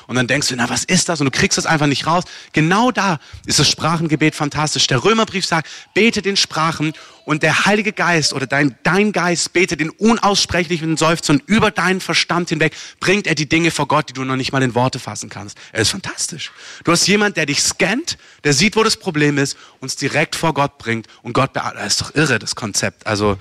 und 0.08 0.16
dann 0.16 0.26
denkst 0.26 0.48
du, 0.48 0.56
na, 0.56 0.70
was 0.70 0.84
ist 0.84 1.10
das? 1.10 1.20
Und 1.20 1.26
du 1.26 1.30
kriegst 1.30 1.58
das 1.58 1.66
einfach 1.66 1.86
nicht 1.86 2.06
raus. 2.06 2.24
Genau 2.54 2.90
da 2.90 3.20
ist 3.44 3.58
das 3.58 3.68
Sprachengebet 3.68 4.34
fantastisch. 4.34 4.86
Der 4.86 5.04
Römerbrief 5.04 5.44
sagt, 5.44 5.68
bete 5.92 6.22
den 6.22 6.38
Sprachen 6.38 6.94
und 7.26 7.42
der 7.42 7.66
Heilige 7.66 7.92
Geist 7.92 8.32
oder 8.32 8.46
dein, 8.46 8.74
dein 8.84 9.12
Geist 9.12 9.52
betet 9.52 9.80
den 9.80 9.90
unaussprechlichen 9.90 10.96
Seufzern 10.96 11.42
über 11.44 11.70
deinen 11.70 12.00
Verstand 12.00 12.48
hinweg, 12.48 12.74
bringt 13.00 13.26
er 13.26 13.34
die 13.34 13.50
Dinge 13.50 13.70
vor 13.70 13.86
Gott, 13.86 14.08
die 14.08 14.14
du 14.14 14.24
noch 14.24 14.36
nicht 14.36 14.50
mal 14.50 14.62
in 14.62 14.74
Worte 14.74 14.98
fassen 14.98 15.28
kannst. 15.28 15.58
Er 15.72 15.82
ist 15.82 15.90
fantastisch. 15.90 16.52
Du 16.84 16.92
hast 16.92 17.06
jemand, 17.06 17.36
der 17.36 17.44
dich 17.44 17.62
scannt, 17.62 18.16
der 18.44 18.54
sieht, 18.54 18.76
wo 18.76 18.82
das 18.82 18.96
Problem 18.96 19.36
ist, 19.36 19.58
uns 19.80 19.96
direkt 19.96 20.36
vor 20.36 20.54
Gott 20.54 20.78
bringt 20.78 21.06
und 21.20 21.34
Gott, 21.34 21.50
das 21.54 21.86
ist 21.86 22.00
doch 22.00 22.14
irre, 22.14 22.38
das 22.38 22.56
Konzept. 22.56 23.06
Also, 23.06 23.36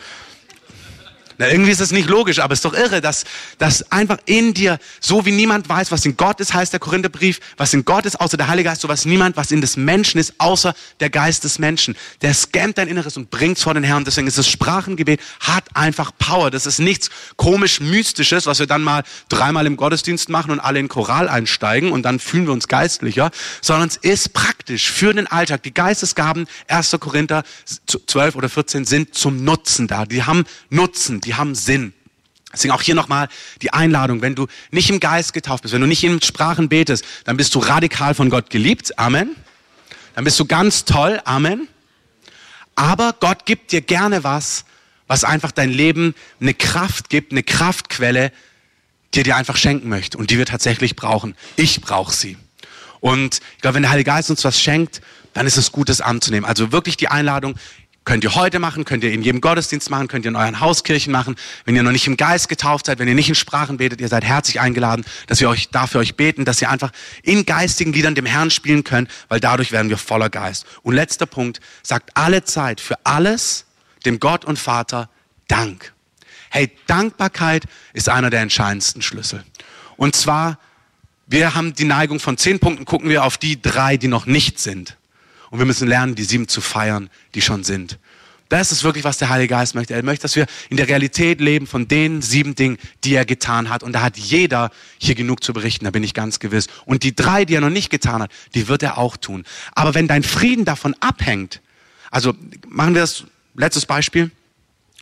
na, 1.38 1.50
irgendwie 1.50 1.72
ist 1.72 1.82
das 1.82 1.92
nicht 1.92 2.10
logisch, 2.10 2.40
aber 2.40 2.54
es 2.54 2.60
ist 2.60 2.66
doch 2.66 2.74
irre, 2.74 3.00
dass, 3.00 3.26
dass 3.60 3.92
einfach 3.92 4.18
in 4.26 4.54
dir, 4.54 4.80
so 5.00 5.26
wie 5.26 5.32
niemand 5.32 5.70
weiß, 5.70 5.92
was 5.92 6.04
in 6.06 6.18
Gott 6.18 6.40
ist, 6.40 6.54
heißt 6.54 6.74
der 6.74 6.80
Korintherbrief, 6.80 7.40
was 7.58 7.74
in 7.74 7.86
Gott 7.86 8.06
ist, 8.06 8.20
außer 8.20 8.38
der 8.38 8.48
Heilige 8.48 8.70
Geist, 8.70 8.82
so 8.82 8.90
was 8.90 9.06
niemand, 9.06 9.38
was 9.38 9.52
in 9.52 9.62
des 9.62 9.78
Menschen 9.78 10.20
ist, 10.20 10.34
außer 10.40 10.74
der 11.00 11.10
Geist 11.10 11.44
des 11.44 11.60
Menschen. 11.60 11.96
Der 12.22 12.34
scannt 12.34 12.78
dein 12.78 12.88
Inneres 12.88 13.18
und 13.18 13.30
bringt's 13.30 13.62
vor 13.62 13.76
den 13.76 13.84
Herrn. 13.84 14.04
Deswegen 14.04 14.28
ist 14.28 14.38
das 14.38 14.48
Sprachengebet, 14.48 15.20
hat 15.40 15.64
einfach 15.76 16.12
Power. 16.18 16.50
Das 16.50 16.66
ist 16.66 16.80
nichts 16.80 17.10
komisch 17.36 17.80
Mystisches, 17.82 18.48
was 18.48 18.60
wir 18.60 18.68
dann 18.68 18.84
mal 18.84 19.04
dreimal 19.30 19.68
im 19.68 19.78
Gottesdienst 19.78 20.30
machen 20.30 20.52
und 20.52 20.60
alle 20.60 20.80
in 20.80 20.88
Choral 20.88 21.30
einsteigen 21.30 21.92
und 21.92 22.04
dann 22.04 22.20
fühlen 22.20 22.48
wir 22.48 22.54
uns 22.54 22.68
geistlicher, 22.68 23.30
sondern 23.62 23.90
es 23.90 23.98
ist 23.98 24.34
praktisch 24.34 24.90
für 24.90 25.14
den 25.14 25.28
Alltag. 25.28 25.62
Die 25.64 25.74
Geistesgaben, 25.74 26.48
1. 26.68 26.98
Korinther 27.00 27.44
12 27.86 28.36
oder 28.36 28.50
14, 28.50 28.86
sind 28.86 29.14
zum 29.14 29.44
Nutzen 29.44 29.88
da. 29.88 30.06
Die 30.06 30.24
haben 30.24 30.46
Nutzen 30.70 31.22
die 31.28 31.36
haben 31.36 31.56
Sinn. 31.56 31.94
Deswegen 32.54 32.74
auch 32.74 32.82
hier 32.82 32.96
nochmal 32.96 33.28
die 33.62 33.74
Einladung, 33.74 34.22
wenn 34.22 34.34
du 34.34 34.48
nicht 34.72 34.90
im 34.90 35.00
Geist 35.00 35.34
getauft 35.34 35.64
bist, 35.64 35.74
wenn 35.74 35.82
du 35.82 35.88
nicht 35.88 36.04
in 36.04 36.22
Sprachen 36.22 36.70
betest, 36.70 37.06
dann 37.26 37.38
bist 37.38 37.54
du 37.54 37.60
radikal 37.60 38.14
von 38.14 38.30
Gott 38.30 38.50
geliebt. 38.50 38.98
Amen. 38.98 39.36
Dann 40.16 40.24
bist 40.24 40.40
du 40.40 40.46
ganz 40.46 40.86
toll. 40.86 41.22
Amen. 41.26 41.68
Aber 42.76 43.14
Gott 43.20 43.46
gibt 43.46 43.72
dir 43.74 43.82
gerne 43.82 44.24
was, 44.24 44.64
was 45.08 45.24
einfach 45.24 45.52
dein 45.52 45.70
Leben 45.70 46.16
eine 46.40 46.54
Kraft 46.54 47.10
gibt, 47.10 47.32
eine 47.32 47.44
Kraftquelle, 47.44 48.32
die 49.14 49.20
er 49.20 49.24
dir 49.24 49.36
einfach 49.36 49.58
schenken 49.58 49.90
möchte 49.90 50.18
und 50.18 50.32
die 50.32 50.38
wir 50.38 50.46
tatsächlich 50.46 50.96
brauchen. 50.96 51.36
Ich 51.58 51.82
brauche 51.82 52.14
sie. 52.14 52.38
Und 53.00 53.42
ich 53.56 53.62
glaube, 53.62 53.76
wenn 53.76 53.84
der 53.84 53.92
Heilige 53.92 54.10
Geist 54.10 54.30
uns 54.30 54.44
was 54.44 54.62
schenkt, 54.62 55.02
dann 55.34 55.46
ist 55.46 55.58
es 55.58 55.72
gut, 55.72 55.90
das 55.90 56.02
anzunehmen. 56.02 56.46
Also 56.46 56.72
wirklich 56.72 56.98
die 56.98 57.10
Einladung, 57.10 57.56
Könnt 58.08 58.24
ihr 58.24 58.36
heute 58.36 58.60
machen, 58.60 58.86
könnt 58.86 59.04
ihr 59.04 59.12
in 59.12 59.22
jedem 59.22 59.42
Gottesdienst 59.42 59.90
machen, 59.90 60.08
könnt 60.08 60.24
ihr 60.24 60.30
in 60.30 60.38
euren 60.38 60.62
Hauskirchen 60.62 61.12
machen. 61.12 61.36
Wenn 61.66 61.76
ihr 61.76 61.84
noch 61.84 61.92
nicht 61.92 62.08
im 62.08 62.16
Geist 62.16 62.48
getauft 62.48 62.86
seid, 62.86 63.00
wenn 63.00 63.08
ihr 63.10 63.16
nicht 63.16 63.28
in 63.28 63.36
Sprachen 63.36 63.76
betet, 63.76 64.00
ihr 64.00 64.08
seid 64.08 64.24
herzlich 64.24 64.62
eingeladen, 64.62 65.04
dass 65.28 65.42
wir 65.42 65.50
euch 65.50 65.72
dafür 65.72 66.00
euch 66.00 66.16
beten, 66.16 66.46
dass 66.46 66.62
ihr 66.62 66.70
einfach 66.70 66.94
in 67.22 67.46
geistigen 67.46 67.92
Liedern 67.92 68.16
dem 68.16 68.26
Herrn 68.26 68.50
spielen 68.50 68.86
könnt, 68.86 69.12
weil 69.28 69.42
dadurch 69.42 69.74
werden 69.74 69.90
wir 69.90 69.98
voller 69.98 70.30
Geist. 70.30 70.66
Und 70.84 70.94
letzter 70.94 71.26
Punkt, 71.26 71.60
sagt 71.84 72.16
alle 72.16 72.46
Zeit 72.46 72.80
für 72.80 72.96
alles 73.04 73.66
dem 74.06 74.22
Gott 74.22 74.46
und 74.46 74.58
Vater 74.58 75.10
Dank. 75.50 75.92
Hey, 76.50 76.72
Dankbarkeit 76.86 77.66
ist 77.92 78.08
einer 78.08 78.30
der 78.30 78.40
entscheidendsten 78.40 79.02
Schlüssel. 79.02 79.44
Und 79.98 80.16
zwar, 80.16 80.60
wir 81.26 81.56
haben 81.56 81.74
die 81.74 81.84
Neigung 81.84 82.22
von 82.22 82.38
zehn 82.38 82.60
Punkten, 82.60 82.86
gucken 82.86 83.10
wir 83.10 83.26
auf 83.26 83.38
die 83.38 83.62
drei, 83.62 83.98
die 83.98 84.08
noch 84.08 84.28
nicht 84.28 84.60
sind. 84.60 84.97
Und 85.50 85.60
wir 85.60 85.66
müssen 85.66 85.88
lernen, 85.88 86.16
die 86.16 86.24
sieben 86.24 86.48
zu 86.48 86.62
feiern, 86.62 87.10
die 87.36 87.42
schon 87.42 87.64
sind. 87.64 88.00
Das 88.50 88.72
ist 88.72 88.84
wirklich, 88.84 89.04
was 89.04 89.18
der 89.18 89.30
Heilige 89.30 89.50
Geist 89.50 89.76
möchte. 89.76 89.94
Er 89.94 90.04
möchte, 90.04 90.22
dass 90.22 90.36
wir 90.36 90.46
in 90.70 90.78
der 90.78 90.88
Realität 90.88 91.42
leben 91.42 91.68
von 91.68 91.88
den 91.88 92.22
sieben 92.22 92.56
Dingen, 92.56 92.78
die 93.04 93.14
er 93.14 93.26
getan 93.26 93.70
hat. 93.70 93.84
Und 93.84 93.92
da 93.94 94.02
hat 94.02 94.18
jeder 94.18 94.72
hier 94.98 95.16
genug 95.16 95.44
zu 95.44 95.52
berichten, 95.52 95.86
da 95.86 95.92
bin 95.92 96.04
ich 96.04 96.14
ganz 96.14 96.40
gewiss. 96.40 96.68
Und 96.86 97.04
die 97.04 97.14
drei, 97.14 97.44
die 97.44 97.56
er 97.56 97.62
noch 97.62 97.70
nicht 97.70 97.90
getan 97.90 98.22
hat, 98.22 98.32
die 98.56 98.70
wird 98.70 98.84
er 98.84 98.98
auch 98.98 99.18
tun. 99.18 99.44
Aber 99.74 99.96
wenn 99.96 100.08
dein 100.08 100.24
Frieden 100.24 100.64
davon 100.64 100.96
abhängt, 101.02 101.62
also 102.10 102.34
machen 102.68 102.94
wir 102.94 103.02
das, 103.02 103.26
letztes 103.56 103.86
Beispiel, 103.86 104.32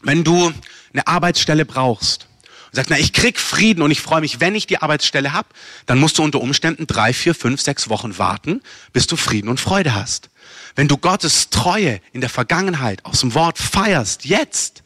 wenn 0.02 0.24
du 0.24 0.52
eine 0.94 1.06
Arbeitsstelle 1.08 1.66
brauchst 1.66 2.28
und 2.76 2.78
sagst, 2.78 2.90
na, 2.90 3.00
ich 3.00 3.14
krieg 3.14 3.40
Frieden 3.40 3.82
und 3.82 3.92
ich 3.92 4.02
freue 4.02 4.22
mich, 4.22 4.42
wenn 4.42 4.54
ich 4.54 4.68
die 4.68 4.82
Arbeitsstelle 4.82 5.32
hab, 5.32 5.48
dann 5.86 5.98
musst 5.98 6.18
du 6.18 6.24
unter 6.24 6.42
Umständen 6.42 6.88
drei, 6.88 7.14
vier, 7.14 7.34
fünf, 7.34 7.62
sechs 7.62 7.90
Wochen 7.90 8.18
warten, 8.18 8.62
bis 8.92 9.08
du 9.08 9.16
Frieden 9.16 9.48
und 9.48 9.60
Freude 9.60 9.96
hast. 9.96 10.30
Wenn 10.76 10.88
du 10.88 10.98
Gottes 10.98 11.50
Treue 11.50 12.02
in 12.12 12.22
der 12.22 12.30
Vergangenheit 12.30 13.06
aus 13.06 13.22
dem 13.22 13.34
Wort 13.34 13.58
feierst, 13.58 14.26
jetzt, 14.26 14.84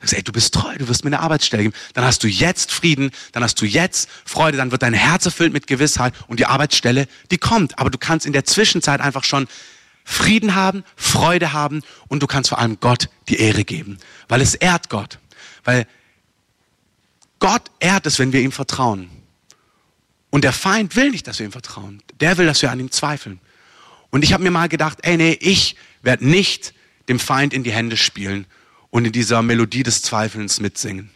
sagst, 0.00 0.14
ey, 0.14 0.22
du 0.22 0.32
bist 0.32 0.54
treu, 0.54 0.74
du 0.78 0.88
wirst 0.88 1.04
mir 1.04 1.10
eine 1.10 1.20
Arbeitsstelle 1.20 1.64
geben, 1.64 1.74
dann 1.94 2.04
hast 2.04 2.22
du 2.22 2.28
jetzt 2.28 2.72
Frieden, 2.72 3.10
dann 3.32 3.42
hast 3.42 3.60
du 3.60 3.66
jetzt 3.66 4.08
Freude, 4.24 4.56
dann 4.56 4.70
wird 4.70 4.82
dein 4.82 4.94
Herz 4.94 5.26
erfüllt 5.26 5.52
mit 5.52 5.66
Gewissheit 5.66 6.14
und 6.28 6.40
die 6.40 6.46
Arbeitsstelle, 6.46 7.06
die 7.30 7.38
kommt. 7.38 7.78
Aber 7.78 7.90
du 7.90 7.98
kannst 7.98 8.24
in 8.24 8.32
der 8.32 8.44
Zwischenzeit 8.44 9.00
einfach 9.00 9.24
schon 9.24 9.46
Frieden 10.04 10.54
haben, 10.54 10.84
Freude 10.94 11.52
haben 11.52 11.82
und 12.08 12.22
du 12.22 12.26
kannst 12.26 12.48
vor 12.48 12.58
allem 12.58 12.78
Gott 12.80 13.08
die 13.28 13.38
Ehre 13.40 13.64
geben, 13.64 13.98
weil 14.28 14.40
es 14.40 14.54
ehrt 14.54 14.88
Gott. 14.88 15.18
Weil 15.64 15.86
Gott 17.38 17.70
ehrt 17.80 18.06
es, 18.06 18.18
wenn 18.18 18.32
wir 18.32 18.40
ihm 18.40 18.52
vertrauen. 18.52 19.10
Und 20.30 20.44
der 20.44 20.52
Feind 20.52 20.96
will 20.96 21.10
nicht, 21.10 21.26
dass 21.26 21.38
wir 21.38 21.46
ihm 21.46 21.52
vertrauen. 21.52 22.02
Der 22.20 22.36
will, 22.38 22.46
dass 22.46 22.62
wir 22.62 22.70
an 22.70 22.80
ihm 22.80 22.90
zweifeln. 22.90 23.40
Und 24.10 24.22
ich 24.22 24.32
habe 24.32 24.42
mir 24.42 24.50
mal 24.50 24.68
gedacht, 24.68 24.98
ey, 25.02 25.16
nee, 25.16 25.36
ich 25.40 25.76
werde 26.02 26.26
nicht 26.26 26.74
dem 27.08 27.18
Feind 27.18 27.52
in 27.52 27.64
die 27.64 27.72
Hände 27.72 27.96
spielen 27.96 28.46
und 28.90 29.04
in 29.04 29.12
dieser 29.12 29.42
Melodie 29.42 29.82
des 29.82 30.02
Zweifelns 30.02 30.60
mitsingen. 30.60 31.10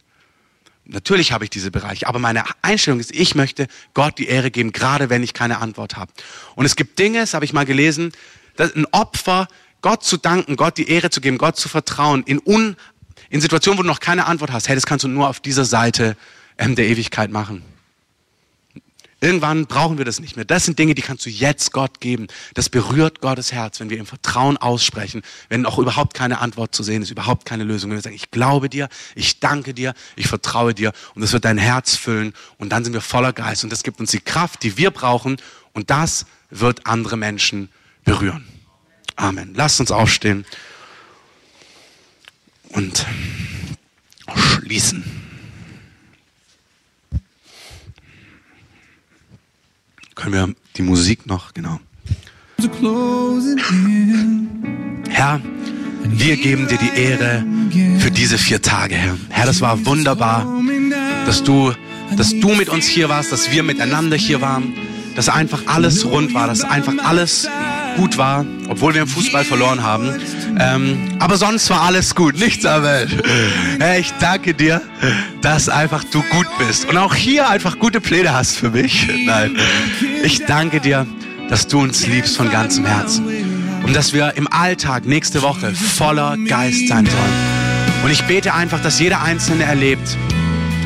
Natürlich 0.85 1.33
habe 1.33 1.45
ich 1.45 1.50
diese 1.50 1.71
Bereiche, 1.71 2.09
aber 2.09 2.19
meine 2.19 2.45
Einstellung 2.62 2.99
ist, 2.99 3.15
ich 3.15 3.35
möchte 3.35 3.69
Gott 3.95 4.19
die 4.19 4.27
Ehre 4.27 4.50
geben, 4.50 4.73
gerade 4.73 5.09
wenn 5.09 5.23
ich 5.23 5.35
keine 5.35 5.59
Antwort 5.59 5.97
habe. 5.97 6.12
Und 6.57 6.67
es 6.67 6.75
gibt 6.75 6.99
Dinge, 6.99 7.21
das 7.21 7.35
habe 7.35 7.45
ich 7.45 7.53
mal 7.53 7.65
gelesen, 7.65 8.12
dass 8.57 8.75
ein 8.75 8.87
Opfer, 8.91 9.47
Gott 9.83 10.05
zu 10.05 10.17
danken, 10.17 10.57
Gott 10.57 10.77
die 10.77 10.91
Ehre 10.91 11.11
zu 11.11 11.21
geben, 11.21 11.39
Gott 11.39 11.57
zu 11.57 11.69
vertrauen, 11.69 12.23
in, 12.25 12.41
in 13.31 13.41
Situationen, 13.41 13.79
wo 13.79 13.83
du 13.83 13.89
noch 13.89 14.01
keine 14.01 14.27
Antwort 14.27 14.53
hast, 14.53 14.69
hey, 14.69 14.75
das 14.75 14.87
kannst 14.87 15.05
du 15.05 15.09
nur 15.09 15.29
auf 15.29 15.41
dieser 15.41 15.65
Seite 15.65 16.17
ähm, 16.59 16.75
der 16.75 16.87
Ewigkeit 16.87 17.31
machen. 17.31 17.63
Irgendwann 19.23 19.67
brauchen 19.67 19.99
wir 19.99 20.07
das 20.07 20.19
nicht 20.19 20.37
mehr. 20.37 20.47
Das 20.47 20.65
sind 20.65 20.79
Dinge, 20.79 20.95
die 20.95 21.03
kannst 21.03 21.27
du 21.27 21.31
jetzt 21.31 21.73
Gott 21.73 22.01
geben. 22.01 22.27
Das 22.55 22.71
berührt 22.71 23.21
Gottes 23.21 23.53
Herz, 23.53 23.79
wenn 23.79 23.91
wir 23.91 23.99
im 23.99 24.07
Vertrauen 24.07 24.57
aussprechen, 24.57 25.23
wenn 25.51 25.67
auch 25.67 25.79
überhaupt 25.79 26.15
keine 26.15 26.41
Antwort 26.41 26.75
zu 26.75 26.83
sehen 26.83 27.03
ist, 27.03 27.11
überhaupt 27.11 27.45
keine 27.45 27.65
Lösung. 27.65 27.91
Wenn 27.91 27.99
wir 27.99 28.03
sagen, 28.03 28.17
ich 28.17 28.31
glaube 28.31 28.71
dir, 28.71 28.89
ich 29.15 29.39
danke 29.39 29.75
dir, 29.75 29.93
ich 30.17 30.27
vertraue 30.27 30.73
dir 30.73 30.93
und 31.15 31.21
das 31.21 31.35
wird 31.35 31.45
dein 31.45 31.59
Herz 31.59 31.97
füllen 31.97 32.33
und 32.57 32.71
dann 32.71 32.83
sind 32.83 32.95
wir 32.95 33.03
voller 33.03 33.35
Geist 33.35 33.63
und 33.63 33.71
das 33.71 33.83
gibt 33.83 34.01
uns 34.01 34.11
die 34.11 34.21
Kraft, 34.21 34.63
die 34.63 34.79
wir 34.79 34.91
brauchen 34.91 35.37
und 35.75 35.91
das 35.91 36.25
wird 36.49 36.87
andere 36.87 37.19
Menschen 37.19 37.69
berühren. 38.05 38.49
Amen. 39.17 39.53
Lasst 39.55 39.81
uns 39.81 39.91
aufstehen 39.91 40.47
und 42.73 43.07
schließen. 44.37 45.05
Können 50.15 50.33
wir 50.33 50.55
die 50.77 50.83
Musik 50.83 51.27
noch, 51.27 51.55
genau. 51.55 51.81
Herr, 55.09 55.41
wir 56.05 56.37
geben 56.37 56.69
dir 56.69 56.77
die 56.77 57.00
Ehre 57.00 57.45
für 57.99 58.11
diese 58.11 58.37
vier 58.37 58.61
Tage, 58.61 58.95
Herr. 58.95 59.17
Herr, 59.31 59.47
das 59.47 59.61
war 59.61 59.87
wunderbar, 59.87 60.47
dass 61.25 61.43
du, 61.43 61.73
dass 62.17 62.31
du 62.39 62.55
mit 62.55 62.69
uns 62.69 62.87
hier 62.87 63.09
warst, 63.09 63.33
dass 63.33 63.50
wir 63.50 63.62
miteinander 63.62 64.17
hier 64.17 64.41
waren, 64.41 64.75
dass 65.17 65.29
einfach 65.29 65.62
alles 65.67 66.05
rund 66.05 66.35
war, 66.35 66.47
dass 66.47 66.62
einfach 66.62 66.95
alles 67.03 67.49
gut 67.97 68.19
war, 68.19 68.45
obwohl 68.69 68.95
wir 68.95 69.03
im 69.03 69.09
Fußball 69.09 69.45
verloren 69.45 69.83
haben. 69.83 70.21
Ähm, 70.59 71.16
aber 71.19 71.37
sonst 71.37 71.71
war 71.71 71.83
alles 71.83 72.14
gut, 72.14 72.38
nichts 72.38 72.64
am 72.66 72.83
Welt. 72.83 73.11
Hey, 73.78 74.00
ich 74.00 74.12
danke 74.21 74.54
dir, 74.54 74.83
dass 75.42 75.69
einfach 75.69 76.04
du 76.04 76.23
gut 76.23 76.47
bist 76.59 76.88
und 76.88 76.97
auch 76.97 77.14
hier 77.14 77.49
einfach 77.49 77.78
gute 77.78 78.00
Pläne 78.00 78.33
hast 78.33 78.57
für 78.57 78.71
mich. 78.71 79.09
Nein, 79.26 79.57
ich 80.23 80.45
danke 80.47 80.80
dir, 80.80 81.07
dass 81.49 81.66
du 81.66 81.80
uns 81.80 82.07
liebst 82.07 82.37
von 82.37 82.50
ganzem 82.50 82.85
Herzen 82.85 83.26
und 83.85 83.95
dass 83.95 84.12
wir 84.12 84.35
im 84.37 84.47
Alltag 84.52 85.07
nächste 85.07 85.42
Woche 85.42 85.75
voller 85.75 86.37
Geist 86.37 86.88
sein 86.88 87.07
sollen. 87.07 88.04
Und 88.04 88.11
ich 88.11 88.23
bete 88.25 88.54
einfach, 88.54 88.80
dass 88.80 88.99
jeder 88.99 89.23
Einzelne 89.23 89.64
erlebt, 89.64 90.16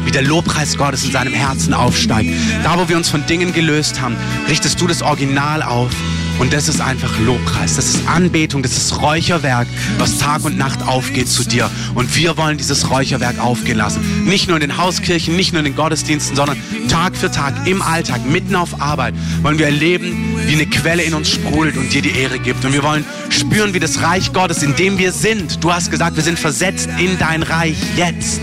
wie 0.05 0.11
der 0.11 0.23
Lobpreis 0.23 0.77
Gottes 0.77 1.05
in 1.05 1.13
seinem 1.13 1.33
Herzen 1.33 1.75
aufsteigt. 1.75 2.31
Da, 2.63 2.79
wo 2.79 2.89
wir 2.89 2.97
uns 2.97 3.09
von 3.09 3.25
Dingen 3.27 3.53
gelöst 3.53 4.01
haben, 4.01 4.17
richtest 4.49 4.81
du 4.81 4.87
das 4.87 5.03
Original 5.03 5.63
auf 5.63 5.91
und 6.39 6.53
das 6.53 6.69
ist 6.69 6.81
einfach 6.81 7.19
Lobpreis, 7.21 7.77
das 7.77 7.87
ist 7.87 8.09
Anbetung, 8.09 8.63
das 8.63 8.77
ist 8.77 9.01
Räucherwerk, 9.01 9.67
was 9.99 10.19
Tag 10.19 10.45
und 10.45 10.59
Nacht 10.59 10.87
aufgeht 10.87 11.29
zu 11.29 11.45
dir. 11.45 11.71
Und 11.95 12.15
wir 12.17 12.37
wollen 12.37 12.59
dieses 12.59 12.91
Räucherwerk 12.91 13.39
aufgehen 13.39 13.79
lassen. 13.79 14.25
Nicht 14.25 14.49
nur 14.49 14.57
in 14.57 14.61
den 14.61 14.77
Hauskirchen, 14.77 15.37
nicht 15.37 15.53
nur 15.53 15.61
in 15.61 15.65
den 15.65 15.77
Gottesdiensten, 15.77 16.37
sondern 16.37 16.59
Tag 16.89 17.17
für 17.17 17.31
Tag 17.31 17.67
im 17.67 17.83
Alltag, 17.83 18.27
mitten 18.27 18.57
auf 18.57 18.81
Arbeit, 18.81 19.15
wollen 19.43 19.59
wir 19.59 19.67
erleben, 19.67 20.37
wie 20.47 20.55
eine 20.55 20.67
Quelle 20.67 21.03
in 21.03 21.15
uns 21.15 21.31
sprudelt 21.31 21.77
und 21.77 21.93
dir 21.93 22.03
die 22.03 22.17
Ehre 22.17 22.39
gibt. 22.39 22.65
Und 22.65 22.73
wir 22.73 22.83
wollen 22.83 23.05
spüren, 23.31 23.75
wie 23.75 23.81
das 23.81 24.03
Reich 24.03 24.33
Gottes, 24.33 24.63
in 24.63 24.75
dem 24.77 24.99
wir 24.99 25.13
sind, 25.13 25.63
du 25.63 25.73
hast 25.73 25.91
gesagt, 25.91 26.17
wir 26.17 26.23
sind 26.23 26.39
versetzt 26.39 26.89
in 26.99 27.19
dein 27.19 27.43
Reich 27.43 27.77
jetzt 27.97 28.41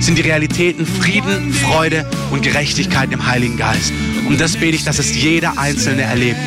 sind 0.00 0.16
die 0.16 0.22
Realitäten 0.22 0.86
Frieden, 0.86 1.52
Freude 1.52 2.08
und 2.30 2.42
Gerechtigkeit 2.42 3.12
im 3.12 3.26
Heiligen 3.26 3.58
Geist. 3.58 3.92
Und 4.26 4.40
das 4.40 4.56
bete 4.56 4.74
ich, 4.74 4.84
dass 4.84 4.98
es 4.98 5.14
jeder 5.14 5.58
Einzelne 5.58 6.02
erlebt, 6.02 6.38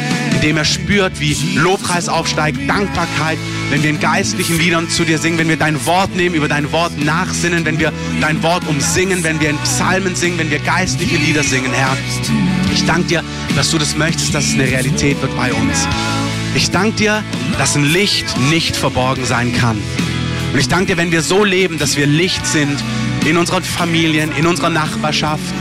indem 0.43 0.57
er 0.57 0.65
spürt, 0.65 1.21
wie 1.21 1.37
Lobpreis 1.55 2.09
aufsteigt, 2.09 2.57
Dankbarkeit, 2.67 3.37
wenn 3.69 3.81
wir 3.81 3.89
in 3.89 4.01
geistlichen 4.01 4.57
Liedern 4.59 4.89
zu 4.89 5.05
dir 5.05 5.17
singen, 5.17 5.37
wenn 5.37 5.47
wir 5.47 5.55
dein 5.55 5.85
Wort 5.85 6.17
nehmen, 6.17 6.35
über 6.35 6.49
dein 6.49 6.69
Wort 6.73 6.97
nachsinnen, 7.01 7.63
wenn 7.63 7.79
wir 7.79 7.93
dein 8.19 8.43
Wort 8.43 8.67
umsingen, 8.67 9.23
wenn 9.23 9.39
wir 9.39 9.51
in 9.51 9.57
Psalmen 9.59 10.15
singen, 10.15 10.37
wenn 10.39 10.51
wir 10.51 10.59
geistliche 10.59 11.15
Lieder 11.15 11.43
singen, 11.43 11.71
Herr. 11.71 11.95
Ich 12.73 12.85
danke 12.85 13.07
dir, 13.07 13.23
dass 13.55 13.71
du 13.71 13.77
das 13.77 13.95
möchtest, 13.95 14.35
dass 14.35 14.47
es 14.47 14.53
eine 14.55 14.65
Realität 14.65 15.21
wird 15.21 15.33
bei 15.37 15.53
uns. 15.53 15.87
Ich 16.55 16.71
danke 16.71 16.97
dir, 16.97 17.23
dass 17.57 17.77
ein 17.77 17.85
Licht 17.85 18.37
nicht 18.49 18.75
verborgen 18.75 19.23
sein 19.23 19.53
kann. 19.53 19.77
Und 20.51 20.59
ich 20.59 20.67
danke 20.67 20.87
dir, 20.87 20.97
wenn 20.97 21.13
wir 21.13 21.21
so 21.21 21.45
leben, 21.45 21.79
dass 21.79 21.95
wir 21.95 22.05
Licht 22.05 22.45
sind 22.45 22.83
in 23.23 23.37
unseren 23.37 23.63
Familien, 23.63 24.29
in 24.37 24.45
unserer 24.45 24.69
Nachbarschaft, 24.69 25.53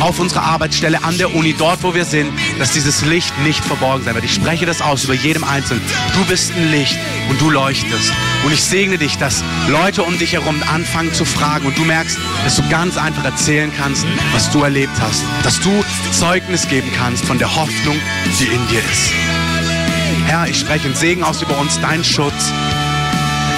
auf 0.00 0.18
unserer 0.18 0.42
Arbeitsstelle, 0.42 1.02
an 1.04 1.18
der 1.18 1.34
Uni, 1.34 1.54
dort 1.56 1.82
wo 1.82 1.94
wir 1.94 2.04
sind, 2.04 2.32
dass 2.58 2.72
dieses 2.72 3.04
Licht 3.04 3.36
nicht 3.40 3.64
verborgen 3.64 4.04
sein 4.04 4.14
wird. 4.14 4.24
Ich 4.24 4.34
spreche 4.34 4.66
das 4.66 4.80
aus 4.80 5.04
über 5.04 5.14
jedem 5.14 5.44
Einzelnen. 5.44 5.82
Du 6.14 6.24
bist 6.26 6.52
ein 6.54 6.70
Licht 6.70 6.98
und 7.28 7.40
du 7.40 7.50
leuchtest. 7.50 8.12
Und 8.44 8.52
ich 8.52 8.62
segne 8.62 8.98
dich, 8.98 9.18
dass 9.18 9.42
Leute 9.68 10.02
um 10.02 10.18
dich 10.18 10.32
herum 10.32 10.62
anfangen 10.72 11.12
zu 11.12 11.24
fragen 11.24 11.66
und 11.66 11.76
du 11.76 11.84
merkst, 11.84 12.18
dass 12.44 12.56
du 12.56 12.68
ganz 12.68 12.96
einfach 12.96 13.24
erzählen 13.24 13.72
kannst, 13.76 14.06
was 14.32 14.50
du 14.50 14.62
erlebt 14.62 14.94
hast. 15.00 15.22
Dass 15.42 15.60
du 15.60 15.84
Zeugnis 16.12 16.68
geben 16.68 16.90
kannst 16.96 17.24
von 17.24 17.38
der 17.38 17.54
Hoffnung, 17.54 17.96
die 18.38 18.46
in 18.46 18.68
dir 18.68 18.80
ist. 18.80 19.12
Herr, 20.26 20.46
ich 20.46 20.58
spreche 20.58 20.86
einen 20.86 20.94
Segen 20.94 21.24
aus 21.24 21.40
über 21.40 21.58
uns, 21.58 21.80
dein 21.80 22.04
Schutz, 22.04 22.52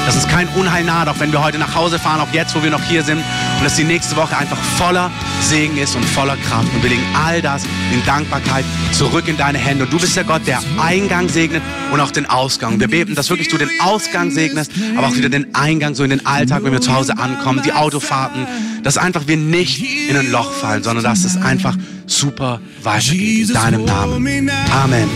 dass 0.07 0.17
es 0.17 0.27
kein 0.27 0.49
Unheil 0.49 0.85
naht, 0.85 1.09
auch 1.09 1.19
wenn 1.21 1.33
wir 1.33 1.43
heute 1.43 1.59
nach 1.59 1.75
Hause 1.75 1.99
fahren, 1.99 2.21
auch 2.21 2.33
jetzt, 2.33 2.55
wo 2.55 2.63
wir 2.63 2.71
noch 2.71 2.83
hier 2.83 3.03
sind. 3.03 3.19
Und 3.19 3.65
dass 3.65 3.77
die 3.77 3.85
nächste 3.85 4.17
Woche 4.17 4.37
einfach 4.37 4.57
voller 4.57 5.11
Segen 5.43 5.77
ist 5.79 5.95
und 5.97 6.05
voller 6.05 6.37
Kraft. 6.37 6.69
Und 6.75 6.83
wir 6.83 6.91
legen 6.91 7.05
all 7.15 7.43
das 7.43 7.65
in 7.93 8.05
Dankbarkeit 8.07 8.65
zurück 8.93 9.29
in 9.29 9.37
deine 9.37 9.59
Hände. 9.59 9.85
Und 9.85 9.93
du 9.93 9.99
bist 9.99 10.17
der 10.17 10.25
Gott, 10.25 10.47
der 10.47 10.61
Eingang 10.79 11.29
segnet 11.29 11.63
und 11.93 12.01
auch 12.01 12.11
den 12.11 12.27
Ausgang. 12.27 12.81
Wir 12.81 12.89
beten, 12.89 13.15
dass 13.15 13.31
wirklich 13.31 13.49
du 13.49 13.59
den 13.59 13.71
Ausgang 13.81 14.31
segnest, 14.31 14.73
aber 14.97 15.09
auch 15.09 15.17
wieder 15.17 15.29
den 15.29 15.55
Eingang 15.55 15.95
so 15.95 16.05
in 16.05 16.11
den 16.11 16.27
Alltag, 16.27 16.65
wenn 16.65 16.73
wir 16.73 16.81
zu 16.81 16.95
Hause 16.95 17.19
ankommen, 17.19 17.63
die 17.65 17.73
Autofahrten, 17.73 18.47
dass 18.83 18.99
einfach 18.99 19.27
wir 19.27 19.37
nicht 19.37 19.83
in 20.09 20.17
ein 20.17 20.31
Loch 20.31 20.53
fallen, 20.53 20.83
sondern 20.83 21.05
dass 21.05 21.25
es 21.25 21.37
einfach 21.37 21.77
super 22.07 22.61
weitergeht 22.83 23.49
in 23.49 23.55
deinem 23.55 23.85
Namen. 23.85 24.51
Amen. 24.83 25.09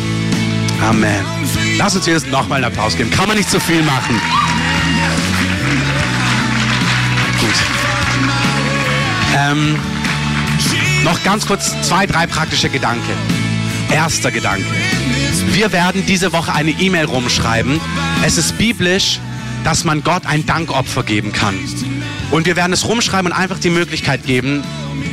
Amen. 0.82 1.24
Lass 1.78 1.96
uns 1.96 2.06
jetzt 2.06 2.30
nochmal 2.30 2.62
einen 2.62 2.72
Applaus 2.72 2.96
geben. 2.96 3.10
Kann 3.10 3.28
man 3.28 3.36
nicht 3.36 3.50
so 3.50 3.58
viel 3.58 3.82
machen. 3.82 4.20
Gut. 7.40 7.54
Ähm, 9.36 9.76
noch 11.04 11.22
ganz 11.22 11.46
kurz 11.46 11.72
zwei, 11.82 12.06
drei 12.06 12.26
praktische 12.26 12.68
Gedanken. 12.68 13.12
Erster 13.90 14.30
Gedanke. 14.30 14.64
Wir 15.52 15.72
werden 15.72 16.04
diese 16.06 16.32
Woche 16.32 16.52
eine 16.52 16.70
E-Mail 16.70 17.04
rumschreiben. 17.04 17.80
Es 18.24 18.38
ist 18.38 18.58
biblisch, 18.58 19.20
dass 19.64 19.84
man 19.84 20.02
Gott 20.02 20.26
ein 20.26 20.46
Dankopfer 20.46 21.02
geben 21.02 21.32
kann. 21.32 21.54
Und 22.30 22.46
wir 22.46 22.56
werden 22.56 22.72
es 22.72 22.86
rumschreiben 22.86 23.30
und 23.30 23.38
einfach 23.38 23.58
die 23.58 23.70
Möglichkeit 23.70 24.24
geben, 24.24 24.64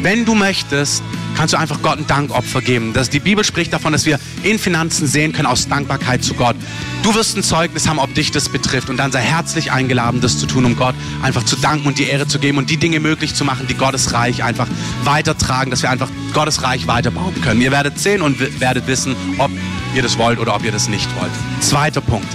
wenn 0.01 0.25
du 0.25 0.33
möchtest, 0.33 1.03
kannst 1.37 1.53
du 1.53 1.57
einfach 1.57 1.81
Gott 1.81 1.99
ein 1.99 2.07
Dankopfer 2.07 2.61
geben. 2.61 2.93
Das, 2.93 3.09
die 3.09 3.19
Bibel 3.19 3.43
spricht 3.43 3.71
davon, 3.73 3.93
dass 3.93 4.05
wir 4.05 4.19
in 4.43 4.57
Finanzen 4.59 5.07
sehen 5.07 5.31
können 5.31 5.45
aus 5.45 5.67
Dankbarkeit 5.67 6.23
zu 6.23 6.33
Gott. 6.33 6.55
Du 7.03 7.15
wirst 7.15 7.35
ein 7.35 7.41
Zeugnis 7.41 7.87
haben, 7.87 7.97
ob 7.97 8.13
dich 8.13 8.29
das 8.29 8.47
betrifft 8.47 8.89
und 8.89 8.97
dann 8.97 9.11
sei 9.11 9.21
herzlich 9.21 9.71
eingeladen, 9.71 10.21
das 10.21 10.37
zu 10.37 10.45
tun, 10.45 10.65
um 10.65 10.75
Gott 10.75 10.93
einfach 11.23 11.43
zu 11.43 11.55
danken 11.55 11.87
und 11.87 11.97
die 11.97 12.03
Ehre 12.03 12.27
zu 12.27 12.37
geben 12.37 12.59
und 12.59 12.69
die 12.69 12.77
Dinge 12.77 12.99
möglich 12.99 13.33
zu 13.33 13.43
machen, 13.43 13.65
die 13.67 13.73
Gottes 13.73 14.13
Reich 14.13 14.43
einfach 14.43 14.67
weitertragen, 15.03 15.71
dass 15.71 15.81
wir 15.81 15.89
einfach 15.89 16.09
Gottes 16.33 16.61
Reich 16.61 16.85
weiterbauen 16.85 17.41
können. 17.41 17.59
Ihr 17.59 17.71
werdet 17.71 17.97
sehen 17.97 18.21
und 18.21 18.59
werdet 18.59 18.85
wissen, 18.85 19.15
ob 19.39 19.49
ihr 19.95 20.03
das 20.03 20.19
wollt 20.19 20.37
oder 20.37 20.55
ob 20.55 20.63
ihr 20.63 20.71
das 20.71 20.89
nicht 20.89 21.09
wollt. 21.19 21.31
Zweiter 21.59 22.01
Punkt. 22.01 22.27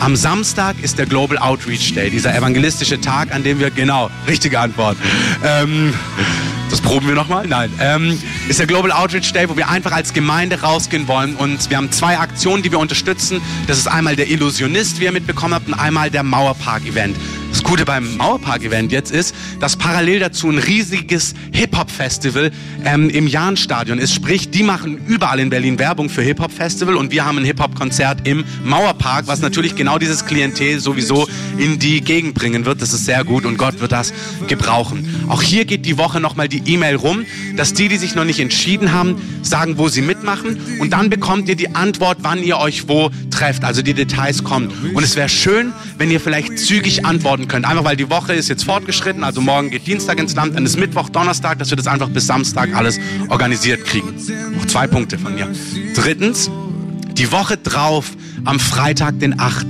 Am 0.00 0.16
Samstag 0.16 0.76
ist 0.82 0.98
der 0.98 1.06
Global 1.06 1.36
Outreach 1.36 1.92
Day, 1.92 2.08
dieser 2.08 2.34
evangelistische 2.34 3.00
Tag, 3.00 3.32
an 3.32 3.44
dem 3.44 3.60
wir, 3.60 3.70
genau, 3.70 4.10
richtige 4.26 4.58
Antwort. 4.58 4.96
Ähm, 5.44 5.92
das 6.70 6.80
proben 6.80 7.06
wir 7.06 7.14
nochmal? 7.14 7.46
Nein. 7.46 7.70
Ähm, 7.78 8.18
ist 8.48 8.58
der 8.58 8.66
Global 8.66 8.92
Outreach 8.92 9.32
Day, 9.32 9.48
wo 9.48 9.56
wir 9.56 9.68
einfach 9.68 9.92
als 9.92 10.12
Gemeinde 10.12 10.60
rausgehen 10.60 11.08
wollen. 11.08 11.34
Und 11.34 11.70
wir 11.70 11.76
haben 11.78 11.90
zwei 11.92 12.18
Aktionen, 12.18 12.62
die 12.62 12.70
wir 12.70 12.78
unterstützen. 12.78 13.40
Das 13.66 13.78
ist 13.78 13.86
einmal 13.86 14.16
der 14.16 14.28
Illusionist, 14.28 15.00
wie 15.00 15.04
ihr 15.04 15.12
mitbekommen 15.12 15.54
habt, 15.54 15.68
und 15.68 15.74
einmal 15.74 16.10
der 16.10 16.22
Mauerpark-Event. 16.22 17.16
Das 17.54 17.62
Gute 17.62 17.84
beim 17.84 18.16
Mauerpark-Event 18.16 18.90
jetzt 18.90 19.12
ist, 19.12 19.32
dass 19.60 19.76
parallel 19.76 20.18
dazu 20.18 20.50
ein 20.50 20.58
riesiges 20.58 21.36
Hip-Hop-Festival 21.52 22.50
ähm, 22.84 23.08
im 23.08 23.28
Jahnstadion 23.28 24.00
ist. 24.00 24.12
Sprich, 24.12 24.50
die 24.50 24.64
machen 24.64 24.98
überall 25.06 25.38
in 25.38 25.50
Berlin 25.50 25.78
Werbung 25.78 26.08
für 26.08 26.22
Hip-Hop-Festival 26.22 26.96
und 26.96 27.12
wir 27.12 27.24
haben 27.24 27.38
ein 27.38 27.44
Hip-Hop-Konzert 27.44 28.26
im 28.26 28.44
Mauerpark, 28.64 29.28
was 29.28 29.40
natürlich 29.40 29.76
genau 29.76 29.98
dieses 29.98 30.26
Klientel 30.26 30.80
sowieso 30.80 31.28
in 31.56 31.78
die 31.78 32.00
Gegend 32.00 32.34
bringen 32.34 32.64
wird. 32.64 32.82
Das 32.82 32.92
ist 32.92 33.04
sehr 33.04 33.22
gut 33.22 33.46
und 33.46 33.56
Gott 33.56 33.78
wird 33.78 33.92
das 33.92 34.12
gebrauchen. 34.48 35.24
Auch 35.28 35.40
hier 35.40 35.64
geht 35.64 35.86
die 35.86 35.96
Woche 35.96 36.18
nochmal 36.18 36.48
die 36.48 36.62
E-Mail 36.66 36.96
rum, 36.96 37.24
dass 37.54 37.72
die, 37.72 37.86
die 37.86 37.98
sich 37.98 38.16
noch 38.16 38.24
nicht 38.24 38.40
entschieden 38.40 38.90
haben, 38.90 39.14
sagen, 39.42 39.78
wo 39.78 39.88
sie 39.88 40.02
mitmachen 40.02 40.58
und 40.80 40.92
dann 40.92 41.08
bekommt 41.08 41.48
ihr 41.48 41.54
die 41.54 41.72
Antwort, 41.76 42.18
wann 42.22 42.42
ihr 42.42 42.58
euch 42.58 42.88
wo 42.88 43.12
trefft. 43.30 43.64
Also 43.64 43.82
die 43.82 43.94
Details 43.94 44.42
kommen. 44.44 44.72
Und 44.94 45.04
es 45.04 45.16
wäre 45.16 45.28
schön, 45.28 45.72
wenn 45.98 46.10
ihr 46.10 46.20
vielleicht 46.20 46.58
zügig 46.58 47.04
antworten 47.04 47.43
antworten 47.44 47.48
könnt. 47.48 47.66
Einfach 47.66 47.84
weil 47.84 47.96
die 47.96 48.10
Woche 48.10 48.34
ist 48.34 48.48
jetzt 48.48 48.64
fortgeschritten, 48.64 49.24
also 49.24 49.40
morgen 49.40 49.70
geht 49.70 49.86
Dienstag 49.86 50.18
ins 50.18 50.34
Land, 50.34 50.56
dann 50.56 50.64
ist 50.64 50.78
Mittwoch, 50.78 51.08
Donnerstag, 51.08 51.58
dass 51.58 51.70
wir 51.70 51.76
das 51.76 51.86
einfach 51.86 52.08
bis 52.08 52.26
Samstag 52.26 52.74
alles 52.74 52.98
organisiert 53.28 53.84
kriegen. 53.84 54.14
Noch 54.56 54.66
zwei 54.66 54.86
Punkte 54.86 55.18
von 55.18 55.34
mir. 55.34 55.48
Drittens, 55.94 56.50
die 57.12 57.30
Woche 57.30 57.56
drauf, 57.56 58.12
am 58.44 58.58
Freitag, 58.58 59.20
den 59.20 59.38
8., 59.38 59.66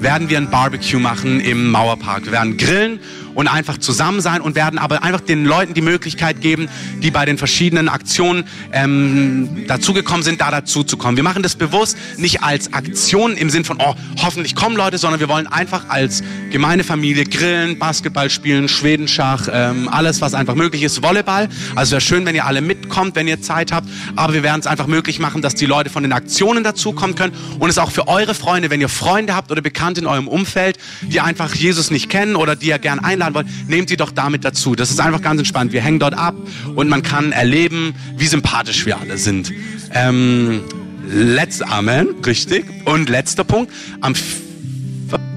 werden 0.00 0.30
wir 0.30 0.38
ein 0.38 0.50
Barbecue 0.50 1.00
machen 1.00 1.40
im 1.40 1.70
Mauerpark. 1.70 2.26
Wir 2.26 2.32
werden 2.32 2.56
grillen 2.56 3.00
und 3.38 3.46
einfach 3.46 3.78
zusammen 3.78 4.20
sein 4.20 4.40
und 4.40 4.56
werden 4.56 4.80
aber 4.80 5.04
einfach 5.04 5.20
den 5.20 5.44
Leuten 5.44 5.72
die 5.72 5.80
Möglichkeit 5.80 6.40
geben, 6.40 6.68
die 7.04 7.12
bei 7.12 7.24
den 7.24 7.38
verschiedenen 7.38 7.88
Aktionen 7.88 8.42
ähm, 8.72 9.64
dazugekommen 9.68 10.24
sind, 10.24 10.40
da 10.40 10.50
dazu 10.50 10.82
zu 10.82 10.96
kommen. 10.96 11.16
Wir 11.16 11.22
machen 11.22 11.44
das 11.44 11.54
bewusst 11.54 11.96
nicht 12.16 12.42
als 12.42 12.72
Aktion 12.72 13.36
im 13.36 13.48
Sinn 13.48 13.64
von, 13.64 13.78
oh, 13.80 13.94
hoffentlich 14.24 14.56
kommen 14.56 14.74
Leute, 14.74 14.98
sondern 14.98 15.20
wir 15.20 15.28
wollen 15.28 15.46
einfach 15.46 15.88
als 15.88 16.24
Gemeindefamilie 16.50 17.26
grillen, 17.26 17.78
Basketball 17.78 18.28
spielen, 18.28 18.68
Schwedenschach, 18.68 19.46
ähm, 19.52 19.88
alles, 19.88 20.20
was 20.20 20.34
einfach 20.34 20.56
möglich 20.56 20.82
ist, 20.82 21.00
Volleyball. 21.04 21.48
Also 21.76 21.92
wäre 21.92 22.00
schön, 22.00 22.26
wenn 22.26 22.34
ihr 22.34 22.44
alle 22.44 22.60
mitkommt, 22.60 23.14
wenn 23.14 23.28
ihr 23.28 23.40
Zeit 23.40 23.70
habt. 23.70 23.88
Aber 24.16 24.34
wir 24.34 24.42
werden 24.42 24.58
es 24.58 24.66
einfach 24.66 24.88
möglich 24.88 25.20
machen, 25.20 25.42
dass 25.42 25.54
die 25.54 25.66
Leute 25.66 25.90
von 25.90 26.02
den 26.02 26.12
Aktionen 26.12 26.64
dazukommen 26.64 27.14
können 27.14 27.34
und 27.60 27.70
es 27.70 27.78
auch 27.78 27.92
für 27.92 28.08
eure 28.08 28.34
Freunde, 28.34 28.68
wenn 28.70 28.80
ihr 28.80 28.88
Freunde 28.88 29.36
habt 29.36 29.52
oder 29.52 29.62
Bekannte 29.62 30.00
in 30.00 30.08
eurem 30.08 30.26
Umfeld, 30.26 30.76
die 31.02 31.20
einfach 31.20 31.54
Jesus 31.54 31.92
nicht 31.92 32.10
kennen 32.10 32.34
oder 32.34 32.56
die 32.56 32.66
ihr 32.66 32.80
gern 32.80 32.98
einladen 32.98 33.27
wollt, 33.34 33.46
nehmt 33.68 33.88
sie 33.88 33.96
doch 33.96 34.10
damit 34.10 34.44
dazu. 34.44 34.74
Das 34.74 34.90
ist 34.90 35.00
einfach 35.00 35.22
ganz 35.22 35.38
entspannt. 35.38 35.72
Wir 35.72 35.82
hängen 35.82 35.98
dort 35.98 36.14
ab 36.14 36.34
und 36.74 36.88
man 36.88 37.02
kann 37.02 37.32
erleben, 37.32 37.94
wie 38.16 38.26
sympathisch 38.26 38.86
wir 38.86 38.98
alle 38.98 39.18
sind. 39.18 39.52
Ähm, 39.92 40.62
let's, 41.08 41.62
Amen, 41.62 42.08
richtig. 42.24 42.64
Und 42.84 43.08
letzter 43.08 43.44
Punkt, 43.44 43.72
am 44.00 44.14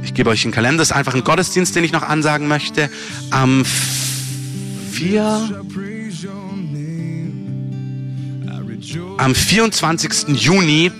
ich 0.03 0.15
gebe 0.15 0.29
euch 0.29 0.43
einen 0.43 0.51
Kalender, 0.51 0.79
das 0.79 0.89
ist 0.89 0.95
einfach 0.95 1.13
ein 1.13 1.23
Gottesdienst, 1.23 1.75
den 1.75 1.83
ich 1.83 1.91
noch 1.91 2.03
ansagen 2.03 2.47
möchte. 2.47 2.89
Am 3.29 3.63
4. 4.91 5.63
Am 9.17 9.35
24. 9.35 10.29
Juni 10.35 10.91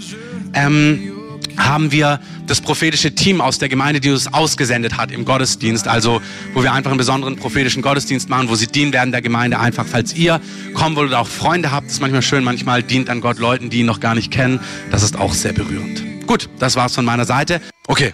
ähm, 0.53 1.10
haben 1.57 1.91
wir 1.91 2.19
das 2.47 2.61
prophetische 2.61 3.13
Team 3.15 3.41
aus 3.41 3.59
der 3.59 3.69
Gemeinde, 3.69 3.99
die 3.99 4.09
uns 4.09 4.33
ausgesendet 4.33 4.97
hat 4.97 5.11
im 5.11 5.25
Gottesdienst. 5.25 5.87
Also, 5.87 6.21
wo 6.53 6.63
wir 6.63 6.73
einfach 6.73 6.91
einen 6.91 6.97
besonderen 6.97 7.35
prophetischen 7.35 7.81
Gottesdienst 7.81 8.29
machen, 8.29 8.49
wo 8.49 8.55
sie 8.55 8.67
dienen 8.67 8.93
werden 8.93 9.11
der 9.11 9.21
Gemeinde. 9.21 9.59
Einfach, 9.59 9.85
falls 9.85 10.13
ihr 10.13 10.41
kommen 10.73 10.95
wollt 10.95 11.09
oder 11.09 11.19
auch 11.19 11.27
Freunde 11.27 11.71
habt, 11.71 11.87
ist 11.87 12.01
manchmal 12.01 12.21
schön. 12.21 12.43
Manchmal 12.43 12.83
dient 12.83 13.09
dann 13.09 13.21
Gott 13.21 13.39
Leuten, 13.39 13.69
die 13.69 13.79
ihn 13.79 13.85
noch 13.85 13.99
gar 13.99 14.15
nicht 14.15 14.31
kennen. 14.31 14.59
Das 14.91 15.03
ist 15.03 15.17
auch 15.17 15.33
sehr 15.33 15.53
berührend. 15.53 16.03
Gut, 16.27 16.49
das 16.59 16.75
war's 16.75 16.95
von 16.95 17.05
meiner 17.05 17.25
Seite. 17.25 17.61
Okay, 17.87 18.13